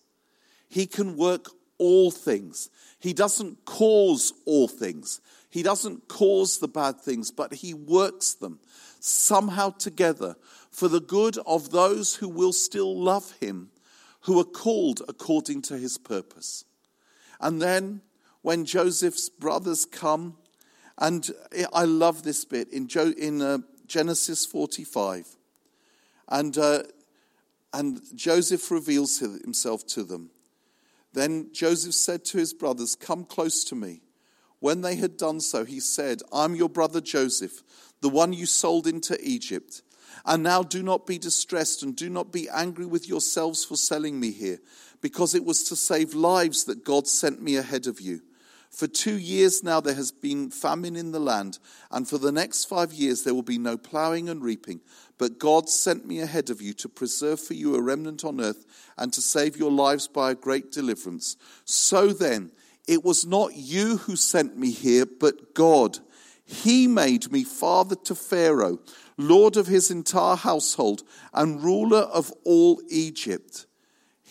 He 0.67 0.86
can 0.86 1.15
work 1.17 1.49
all 1.78 2.12
things. 2.12 2.69
He 2.99 3.13
doesn't 3.13 3.65
cause 3.65 4.34
all 4.45 4.67
things. 4.67 5.21
He 5.49 5.63
doesn't 5.63 6.08
cause 6.08 6.58
the 6.58 6.67
bad 6.67 6.99
things, 6.99 7.32
but 7.32 7.54
he 7.54 7.73
works 7.73 8.34
them 8.34 8.60
somehow 8.99 9.69
together 9.69 10.36
for 10.71 10.88
the 10.88 11.02
good 11.02 11.38
of 11.39 11.71
those 11.71 12.15
who 12.15 12.28
will 12.28 12.54
still 12.54 12.99
love 12.99 13.34
him, 13.39 13.69
who 14.21 14.39
are 14.39 14.45
called 14.45 15.02
according 15.08 15.62
to 15.63 15.78
his 15.78 15.97
purpose. 15.97 16.65
And 17.43 17.62
then 17.62 18.01
when 18.41 18.63
Joseph's 18.63 19.27
brothers 19.27 19.84
come, 19.84 20.38
and 20.97 21.29
I 21.73 21.84
love 21.84 22.23
this 22.23 22.45
bit 22.45 22.71
in, 22.71 22.88
jo- 22.88 23.13
in 23.17 23.41
uh, 23.41 23.58
Genesis 23.86 24.45
45. 24.45 25.27
And, 26.29 26.58
uh, 26.58 26.84
and 27.73 28.01
Joseph 28.15 28.71
reveals 28.71 29.19
himself 29.19 29.86
to 29.88 30.03
them. 30.03 30.32
Then 31.12 31.49
Joseph 31.51 31.93
said 31.93 32.23
to 32.25 32.38
his 32.38 32.53
brothers, 32.53 32.95
Come 32.95 33.25
close 33.25 33.65
to 33.65 33.75
me. 33.75 34.03
When 34.60 34.79
they 34.79 34.95
had 34.95 35.17
done 35.17 35.41
so, 35.41 35.65
he 35.65 35.82
said, 35.82 36.21
I'm 36.32 36.56
your 36.56 36.69
brother 36.69 37.01
Joseph, 37.01 37.62
the 37.99 38.08
one 38.08 38.32
you 38.32 38.45
sold 38.45 38.88
into 38.88 39.17
Egypt. 39.21 39.82
And 40.25 40.43
now 40.43 40.63
do 40.63 40.82
not 40.82 41.06
be 41.06 41.17
distressed 41.17 41.84
and 41.84 41.93
do 41.93 42.10
not 42.10 42.32
be 42.32 42.47
angry 42.47 42.86
with 42.86 43.10
yourselves 43.10 43.65
for 43.65 43.75
selling 43.75 44.17
me 44.17 44.32
here 44.32 44.60
because 45.04 45.36
it 45.36 45.44
was 45.44 45.66
to 45.66 45.76
save 45.76 46.13
lives 46.13 46.63
that 46.63 46.86
God 46.86 47.08
sent 47.08 47.42
me 47.42 47.58
ahead 47.58 47.88
of 47.88 48.00
you. 48.00 48.22
For 48.70 48.88
two 48.88 49.20
years 49.20 49.62
now 49.62 49.82
there 49.82 49.94
has 49.94 50.13
been 50.13 50.50
famine 50.50 50.96
in 50.96 51.12
the 51.12 51.20
land, 51.20 51.60
and 51.92 52.08
for 52.08 52.18
the 52.18 52.32
next 52.32 52.66
five 52.66 52.94
years 52.94 53.24
there 53.24 53.36
will 53.36 53.44
be 53.44 53.58
no 53.58 53.78
plowing 53.78 54.30
and 54.30 54.42
reaping. 54.42 54.80
But 55.18 55.39
God 55.39 55.68
sent 55.68 56.08
me 56.08 56.22
ahead 56.22 56.50
of 56.50 56.62
you 56.62 56.74
to 56.76 56.88
preserve 56.88 57.42
for 57.42 57.54
you 57.54 57.76
a 57.76 57.82
remnant 57.82 58.24
on 58.24 58.39
earth 58.39 58.66
and 58.98 59.12
to 59.12 59.22
save 59.22 59.58
your 59.58 59.72
lives 59.72 60.08
by 60.08 60.32
a 60.32 60.36
great 60.36 60.72
deliverance. 60.72 61.36
So 61.66 62.08
then, 62.08 62.52
it 62.88 63.04
was 63.04 63.26
not 63.26 63.56
you 63.56 63.98
who 63.98 64.16
sent 64.16 64.58
me 64.58 64.72
here, 64.72 65.06
but 65.06 65.54
God. 65.54 66.00
He 66.46 66.88
made 66.88 67.30
me 67.30 67.44
father 67.44 67.96
to 68.06 68.16
Pharaoh, 68.16 68.80
lord 69.18 69.58
of 69.58 69.68
his 69.68 69.92
entire 69.92 70.38
household, 70.38 71.04
and 71.34 71.62
ruler 71.62 72.04
of 72.04 72.32
all 72.46 72.82
Egypt 72.89 73.66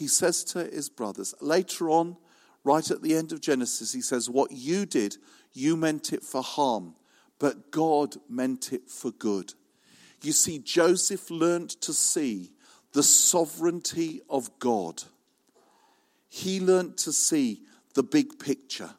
he 0.03 0.09
says 0.09 0.43
to 0.43 0.65
his 0.65 0.89
brothers, 0.89 1.33
later 1.41 1.89
on, 1.89 2.17
right 2.65 2.91
at 2.91 3.03
the 3.03 3.15
end 3.15 3.31
of 3.31 3.41
Genesis, 3.41 3.93
he 3.93 4.01
says, 4.01 4.29
What 4.29 4.51
you 4.51 4.85
did, 4.85 5.17
you 5.53 5.77
meant 5.77 6.13
it 6.13 6.25
for 6.25 6.43
harm, 6.43 6.97
but 7.39 7.71
God 7.71 8.17
meant 8.29 8.73
it 8.73 8.91
for 8.91 9.13
good. 9.13 9.55
You 10.21 10.33
see, 10.33 10.59
Joseph 10.59 11.31
learned 11.31 11.71
to 11.83 11.93
see 11.93 12.51
the 12.93 13.05
sovereignty 13.05 14.23
of 14.29 14.59
God. 14.59 15.05
He 16.29 16.59
learned 16.59 16.97
to 16.99 17.13
see 17.13 17.61
the 17.95 18.03
big 18.03 18.41
picture. 18.41 18.91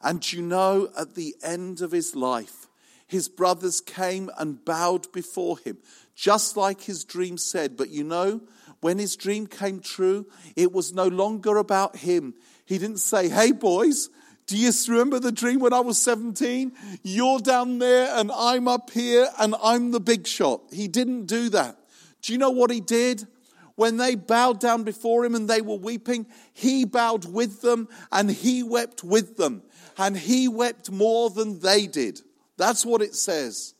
And 0.00 0.32
you 0.32 0.40
know, 0.40 0.88
at 0.98 1.14
the 1.14 1.34
end 1.42 1.82
of 1.82 1.92
his 1.92 2.16
life, 2.16 2.68
his 3.06 3.28
brothers 3.28 3.82
came 3.82 4.30
and 4.38 4.64
bowed 4.64 5.12
before 5.12 5.58
him, 5.58 5.76
just 6.14 6.56
like 6.56 6.80
his 6.80 7.04
dream 7.04 7.36
said. 7.36 7.76
But 7.76 7.90
you 7.90 8.04
know, 8.04 8.40
when 8.80 8.98
his 8.98 9.16
dream 9.16 9.46
came 9.46 9.80
true, 9.80 10.26
it 10.56 10.72
was 10.72 10.92
no 10.92 11.08
longer 11.08 11.56
about 11.56 11.96
him. 11.96 12.34
He 12.64 12.78
didn't 12.78 12.98
say, 12.98 13.28
Hey, 13.28 13.52
boys, 13.52 14.10
do 14.46 14.56
you 14.56 14.70
remember 14.88 15.20
the 15.20 15.30
dream 15.30 15.60
when 15.60 15.74
I 15.74 15.80
was 15.80 15.98
17? 15.98 16.72
You're 17.02 17.40
down 17.40 17.78
there 17.78 18.10
and 18.16 18.32
I'm 18.32 18.66
up 18.66 18.90
here 18.90 19.28
and 19.38 19.54
I'm 19.62 19.90
the 19.90 20.00
big 20.00 20.26
shot. 20.26 20.62
He 20.72 20.88
didn't 20.88 21.26
do 21.26 21.50
that. 21.50 21.76
Do 22.22 22.32
you 22.32 22.38
know 22.38 22.50
what 22.50 22.70
he 22.70 22.80
did? 22.80 23.26
When 23.74 23.98
they 23.98 24.14
bowed 24.14 24.58
down 24.58 24.84
before 24.84 25.24
him 25.24 25.34
and 25.34 25.48
they 25.48 25.60
were 25.60 25.76
weeping, 25.76 26.26
he 26.52 26.84
bowed 26.84 27.30
with 27.30 27.60
them 27.60 27.88
and 28.10 28.30
he 28.30 28.62
wept 28.62 29.04
with 29.04 29.36
them. 29.36 29.62
And 29.98 30.16
he 30.16 30.48
wept 30.48 30.90
more 30.90 31.28
than 31.28 31.60
they 31.60 31.86
did. 31.86 32.20
That's 32.56 32.86
what 32.86 33.02
it 33.02 33.14
says. 33.14 33.74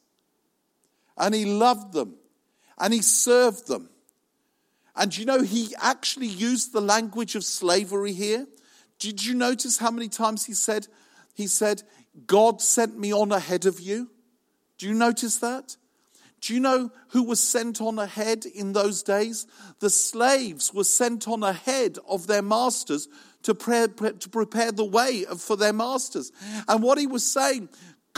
And 1.16 1.34
he 1.34 1.46
loved 1.46 1.94
them 1.94 2.14
and 2.78 2.92
he 2.92 3.02
served 3.02 3.66
them. 3.68 3.88
And 4.98 5.16
you 5.16 5.24
know, 5.24 5.42
he 5.42 5.74
actually 5.80 6.26
used 6.26 6.72
the 6.72 6.80
language 6.80 7.36
of 7.36 7.44
slavery 7.44 8.12
here. 8.12 8.46
Did 8.98 9.24
you 9.24 9.34
notice 9.34 9.78
how 9.78 9.92
many 9.92 10.08
times 10.08 10.44
he 10.44 10.52
said, 10.52 10.88
he 11.34 11.46
said, 11.46 11.84
God 12.26 12.60
sent 12.60 12.98
me 12.98 13.12
on 13.12 13.30
ahead 13.30 13.64
of 13.64 13.78
you? 13.78 14.10
Do 14.76 14.88
you 14.88 14.94
notice 14.94 15.38
that? 15.38 15.76
Do 16.40 16.54
you 16.54 16.60
know 16.60 16.90
who 17.08 17.22
was 17.22 17.40
sent 17.40 17.80
on 17.80 17.98
ahead 17.98 18.44
in 18.44 18.72
those 18.72 19.02
days? 19.02 19.46
The 19.80 19.90
slaves 19.90 20.74
were 20.74 20.84
sent 20.84 21.28
on 21.28 21.42
ahead 21.42 21.98
of 22.08 22.26
their 22.26 22.42
masters 22.42 23.08
to, 23.42 23.54
to 23.54 24.28
prepare 24.28 24.72
the 24.72 24.84
way 24.84 25.24
for 25.36 25.56
their 25.56 25.72
masters. 25.72 26.32
And 26.66 26.82
what 26.82 26.98
he 26.98 27.06
was 27.06 27.24
saying, 27.24 27.68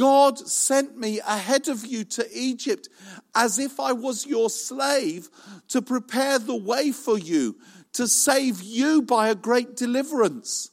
God 0.01 0.39
sent 0.39 0.97
me 0.97 1.21
ahead 1.21 1.69
of 1.69 1.85
you 1.85 2.05
to 2.05 2.27
Egypt 2.33 2.89
as 3.35 3.59
if 3.59 3.79
I 3.79 3.93
was 3.93 4.25
your 4.25 4.49
slave 4.49 5.29
to 5.69 5.83
prepare 5.83 6.39
the 6.39 6.57
way 6.57 6.91
for 6.91 7.19
you, 7.19 7.59
to 7.93 8.09
save 8.09 8.63
you 8.63 9.03
by 9.03 9.29
a 9.29 9.35
great 9.35 9.77
deliverance. 9.77 10.71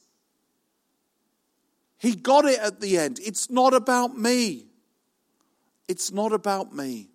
He 1.98 2.14
got 2.14 2.46
it 2.46 2.58
at 2.58 2.80
the 2.80 2.96
end. 2.96 3.20
It's 3.22 3.50
not 3.50 3.74
about 3.74 4.16
me. 4.16 4.64
It's 5.88 6.10
not 6.10 6.32
about 6.32 6.74
me. 6.74 7.10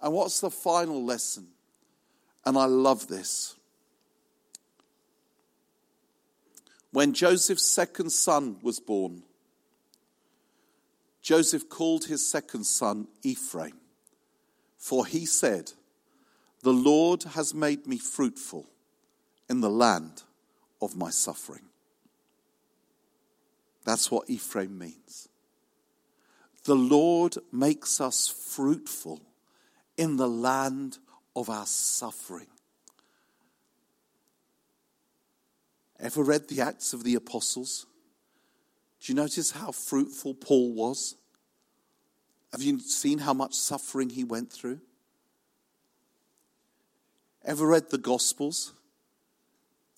And 0.00 0.12
what's 0.12 0.40
the 0.40 0.52
final 0.52 1.04
lesson? 1.04 1.48
And 2.46 2.56
I 2.56 2.66
love 2.66 3.08
this. 3.08 3.56
When 6.92 7.12
Joseph's 7.12 7.66
second 7.66 8.12
son 8.12 8.58
was 8.62 8.78
born, 8.78 9.24
Joseph 11.24 11.70
called 11.70 12.04
his 12.04 12.24
second 12.24 12.64
son 12.64 13.08
Ephraim, 13.22 13.78
for 14.76 15.06
he 15.06 15.24
said, 15.24 15.72
The 16.62 16.72
Lord 16.72 17.22
has 17.22 17.54
made 17.54 17.86
me 17.86 17.96
fruitful 17.96 18.66
in 19.48 19.62
the 19.62 19.70
land 19.70 20.22
of 20.82 20.94
my 20.94 21.08
suffering. 21.08 21.62
That's 23.86 24.10
what 24.10 24.28
Ephraim 24.28 24.78
means. 24.78 25.30
The 26.64 26.76
Lord 26.76 27.36
makes 27.50 28.02
us 28.02 28.28
fruitful 28.28 29.22
in 29.96 30.18
the 30.18 30.28
land 30.28 30.98
of 31.34 31.48
our 31.48 31.66
suffering. 31.66 32.48
Ever 35.98 36.22
read 36.22 36.48
the 36.48 36.60
Acts 36.60 36.92
of 36.92 37.02
the 37.02 37.14
Apostles? 37.14 37.86
Do 39.04 39.12
you 39.12 39.14
notice 39.14 39.50
how 39.50 39.70
fruitful 39.70 40.34
Paul 40.34 40.72
was? 40.72 41.16
Have 42.52 42.62
you 42.62 42.80
seen 42.80 43.18
how 43.18 43.34
much 43.34 43.52
suffering 43.54 44.08
he 44.08 44.24
went 44.24 44.50
through? 44.50 44.80
Ever 47.44 47.66
read 47.66 47.90
the 47.90 47.98
Gospels? 47.98 48.72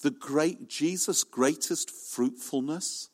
The 0.02 0.10
great 0.10 0.68
Jesus' 0.68 1.22
greatest 1.22 1.90
fruitfulness 1.90 3.08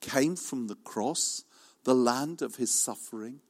came 0.00 0.34
from 0.34 0.68
the 0.68 0.76
cross, 0.76 1.44
the 1.84 1.94
land 1.94 2.40
of 2.40 2.56
his 2.56 2.72
suffering 2.72 3.40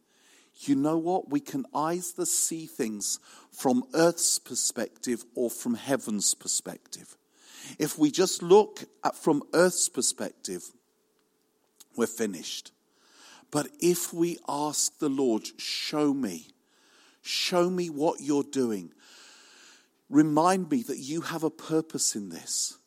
you 0.60 0.76
know 0.76 0.96
what? 0.96 1.30
We 1.30 1.40
can 1.40 1.66
either 1.74 2.24
see 2.24 2.66
things 2.66 3.18
from 3.50 3.84
earth's 3.94 4.38
perspective 4.38 5.24
or 5.34 5.50
from 5.50 5.74
heaven's 5.74 6.34
perspective. 6.34 7.16
If 7.78 7.98
we 7.98 8.10
just 8.10 8.42
look 8.42 8.84
at 9.02 9.16
from 9.16 9.42
earth's 9.52 9.88
perspective, 9.88 10.64
we're 11.96 12.06
finished. 12.06 12.72
But 13.50 13.68
if 13.80 14.12
we 14.12 14.38
ask 14.48 14.98
the 14.98 15.08
Lord, 15.08 15.46
show 15.58 16.12
me, 16.12 16.48
show 17.22 17.70
me 17.70 17.90
what 17.90 18.20
you're 18.20 18.42
doing, 18.42 18.92
remind 20.10 20.70
me 20.70 20.82
that 20.82 20.98
you 20.98 21.22
have 21.22 21.44
a 21.44 21.50
purpose 21.50 22.16
in 22.16 22.30
this. 22.30 22.78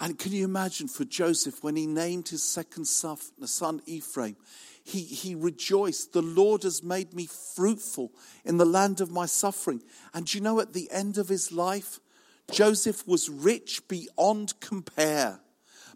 And 0.00 0.18
can 0.18 0.32
you 0.32 0.44
imagine 0.44 0.88
for 0.88 1.04
Joseph 1.04 1.62
when 1.62 1.76
he 1.76 1.86
named 1.86 2.28
his 2.28 2.42
second 2.42 2.86
son 2.86 3.82
Ephraim? 3.86 4.36
he, 4.84 5.00
he 5.00 5.34
rejoiced. 5.34 6.12
The 6.12 6.22
Lord 6.22 6.62
has 6.64 6.82
made 6.82 7.14
me 7.14 7.26
fruitful 7.26 8.12
in 8.44 8.56
the 8.56 8.64
land 8.64 9.00
of 9.00 9.10
my 9.10 9.26
suffering. 9.26 9.82
And 10.12 10.32
you 10.32 10.40
know, 10.40 10.60
at 10.60 10.72
the 10.72 10.90
end 10.90 11.18
of 11.18 11.28
his 11.28 11.52
life, 11.52 12.00
Joseph 12.50 13.06
was 13.06 13.30
rich 13.30 13.86
beyond 13.88 14.58
compare. 14.60 15.40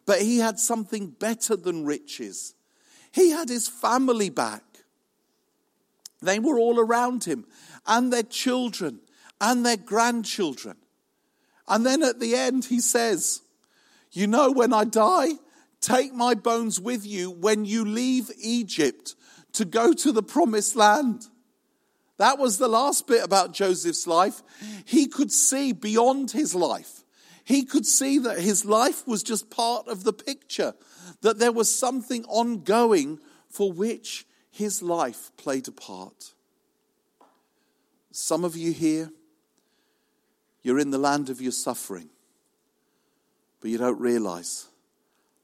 But 0.07 0.23
he 0.23 0.39
had 0.39 0.59
something 0.59 1.09
better 1.09 1.57
than 1.57 1.85
riches. 1.85 2.55
He 3.13 3.31
had 3.31 3.49
his 3.49 3.69
family 3.69 4.31
back. 4.31 4.63
They 6.23 6.39
were 6.39 6.59
all 6.59 6.81
around 6.81 7.25
him, 7.25 7.45
and 7.87 8.13
their 8.13 8.23
children, 8.23 9.01
and 9.41 9.67
their 9.67 9.77
grandchildren. 9.77 10.77
And 11.69 11.85
then 11.85 12.03
at 12.03 12.21
the 12.21 12.35
end, 12.35 12.67
he 12.67 12.81
says, 12.81 13.43
You 14.13 14.27
know, 14.27 14.51
when 14.51 14.73
I 14.73 14.85
die, 14.85 15.33
Take 15.87 16.13
my 16.13 16.35
bones 16.35 16.81
with 16.81 17.07
you 17.07 17.31
when 17.31 17.65
you 17.65 17.85
leave 17.85 18.31
Egypt 18.41 19.15
to 19.53 19.65
go 19.65 19.93
to 19.93 20.11
the 20.11 20.23
promised 20.23 20.75
land. 20.75 21.27
That 22.19 22.39
was 22.39 22.59
the 22.59 22.69
last 22.69 23.07
bit 23.07 23.23
about 23.23 23.53
Joseph's 23.53 24.07
life. 24.07 24.43
He 24.85 25.07
could 25.07 25.31
see 25.31 25.73
beyond 25.73 26.33
his 26.33 26.55
life. 26.55 27.05
He 27.47 27.63
could 27.63 27.87
see 27.87 28.19
that 28.19 28.41
his 28.41 28.65
life 28.65 29.07
was 29.07 29.23
just 29.23 29.51
part 29.51 29.87
of 29.87 30.03
the 30.03 30.13
picture, 30.13 30.75
that 31.21 31.39
there 31.39 31.53
was 31.53 31.73
something 31.73 32.25
ongoing 32.25 33.21
for 33.49 33.71
which 33.71 34.27
his 34.51 34.83
life 34.83 35.31
played 35.37 35.69
a 35.69 35.71
part. 35.71 36.33
Some 38.11 38.45
of 38.45 38.57
you 38.57 38.73
here, 38.73 39.13
you're 40.63 40.81
in 40.81 40.91
the 40.91 40.99
land 40.99 41.31
of 41.31 41.41
your 41.41 41.53
suffering, 41.53 42.11
but 43.61 43.71
you 43.71 43.79
don't 43.79 44.01
realize 44.01 44.67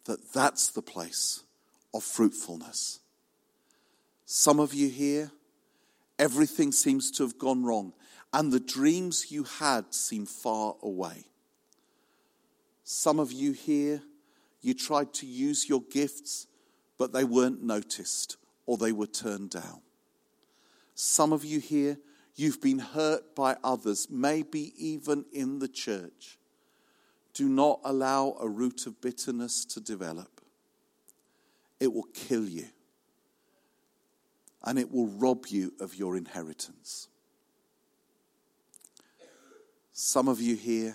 that 0.07 0.33
that's 0.33 0.71
the 0.71 0.83
place 0.83 1.45
of 1.95 2.03
fruitfulness. 2.03 2.99
Some 4.25 4.59
of 4.59 4.75
you 4.75 4.88
here, 4.88 5.31
everything 6.19 6.73
seems 6.73 7.12
to 7.12 7.23
have 7.23 7.38
gone 7.38 7.62
wrong, 7.62 7.93
and 8.33 8.51
the 8.51 8.59
dreams 8.59 9.31
you 9.31 9.45
had 9.45 9.95
seem 9.95 10.27
far 10.27 10.75
away. 10.83 11.27
Some 12.85 13.18
of 13.18 13.33
you 13.33 13.53
here, 13.53 14.03
you 14.61 14.75
tried 14.75 15.12
to 15.14 15.27
use 15.27 15.68
your 15.68 15.83
gifts, 15.90 16.47
but 16.99 17.12
they 17.12 17.25
weren't 17.25 17.62
noticed 17.62 18.37
or 18.66 18.77
they 18.77 18.92
were 18.92 19.07
turned 19.07 19.51
down. 19.51 19.81
Some 20.95 21.33
of 21.33 21.45
you 21.45 21.59
here, 21.59 21.99
you've 22.35 22.61
been 22.61 22.79
hurt 22.79 23.35
by 23.35 23.57
others, 23.64 24.09
maybe 24.11 24.73
even 24.77 25.25
in 25.33 25.59
the 25.59 25.68
church. 25.68 26.38
Do 27.35 27.49
not 27.49 27.81
allow 27.85 28.37
a 28.40 28.49
root 28.49 28.87
of 28.87 29.01
bitterness 29.01 29.64
to 29.66 29.81
develop. 29.81 30.40
It 31.81 31.92
will 31.92 32.07
kill 32.14 32.45
you. 32.45 32.66
And 34.64 34.79
it 34.79 34.92
will 34.92 35.09
rob 35.09 35.47
you 35.49 35.73
of 35.81 35.97
your 35.97 36.16
inheritance. 36.16 37.09
Some 39.92 40.29
of 40.29 40.40
you 40.40 40.55
here, 40.55 40.95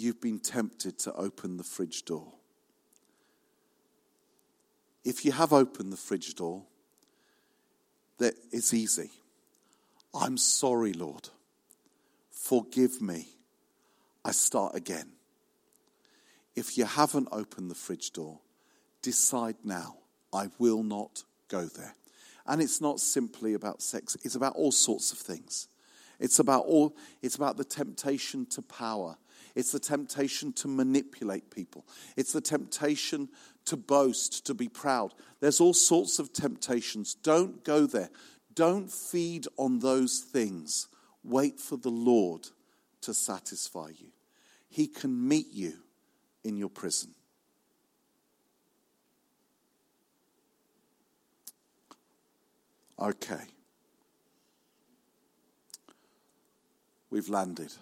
you've 0.00 0.20
been 0.20 0.38
tempted 0.38 0.98
to 1.00 1.12
open 1.14 1.56
the 1.56 1.64
fridge 1.64 2.04
door. 2.04 2.32
If 5.04 5.24
you 5.24 5.32
have 5.32 5.52
opened 5.52 5.92
the 5.92 5.96
fridge 5.96 6.34
door, 6.34 6.64
that 8.18 8.34
it's 8.52 8.74
easy. 8.74 9.10
I'm 10.14 10.36
sorry, 10.36 10.92
Lord. 10.92 11.28
Forgive 12.30 13.00
me. 13.00 13.28
I 14.24 14.32
start 14.32 14.74
again. 14.74 15.12
If 16.54 16.76
you 16.76 16.84
haven't 16.84 17.28
opened 17.32 17.70
the 17.70 17.74
fridge 17.74 18.12
door, 18.12 18.40
decide 19.02 19.56
now, 19.64 19.96
I 20.32 20.48
will 20.58 20.82
not 20.82 21.24
go 21.48 21.64
there. 21.64 21.94
And 22.46 22.60
it's 22.60 22.80
not 22.80 23.00
simply 23.00 23.54
about 23.54 23.82
sex, 23.82 24.16
it's 24.24 24.34
about 24.34 24.56
all 24.56 24.72
sorts 24.72 25.12
of 25.12 25.18
things. 25.18 25.68
It's 26.18 26.38
about 26.38 26.66
all 26.66 26.94
it's 27.22 27.36
about 27.36 27.56
the 27.56 27.64
temptation 27.64 28.46
to 28.46 28.62
power. 28.62 29.16
It's 29.54 29.72
the 29.72 29.80
temptation 29.80 30.52
to 30.54 30.68
manipulate 30.68 31.50
people. 31.50 31.86
It's 32.16 32.32
the 32.32 32.40
temptation 32.40 33.28
to 33.66 33.76
boast, 33.76 34.46
to 34.46 34.54
be 34.54 34.68
proud. 34.68 35.14
There's 35.40 35.60
all 35.60 35.74
sorts 35.74 36.18
of 36.18 36.32
temptations. 36.32 37.14
Don't 37.14 37.64
go 37.64 37.86
there. 37.86 38.10
Don't 38.54 38.90
feed 38.90 39.46
on 39.56 39.78
those 39.80 40.18
things. 40.18 40.88
Wait 41.22 41.60
for 41.60 41.76
the 41.76 41.90
Lord 41.90 42.48
to 43.02 43.14
satisfy 43.14 43.88
you. 43.88 44.08
He 44.68 44.86
can 44.86 45.28
meet 45.28 45.52
you 45.52 45.74
in 46.44 46.56
your 46.56 46.70
prison. 46.70 47.14
Okay. 52.98 53.42
We've 57.10 57.28
landed. 57.28 57.72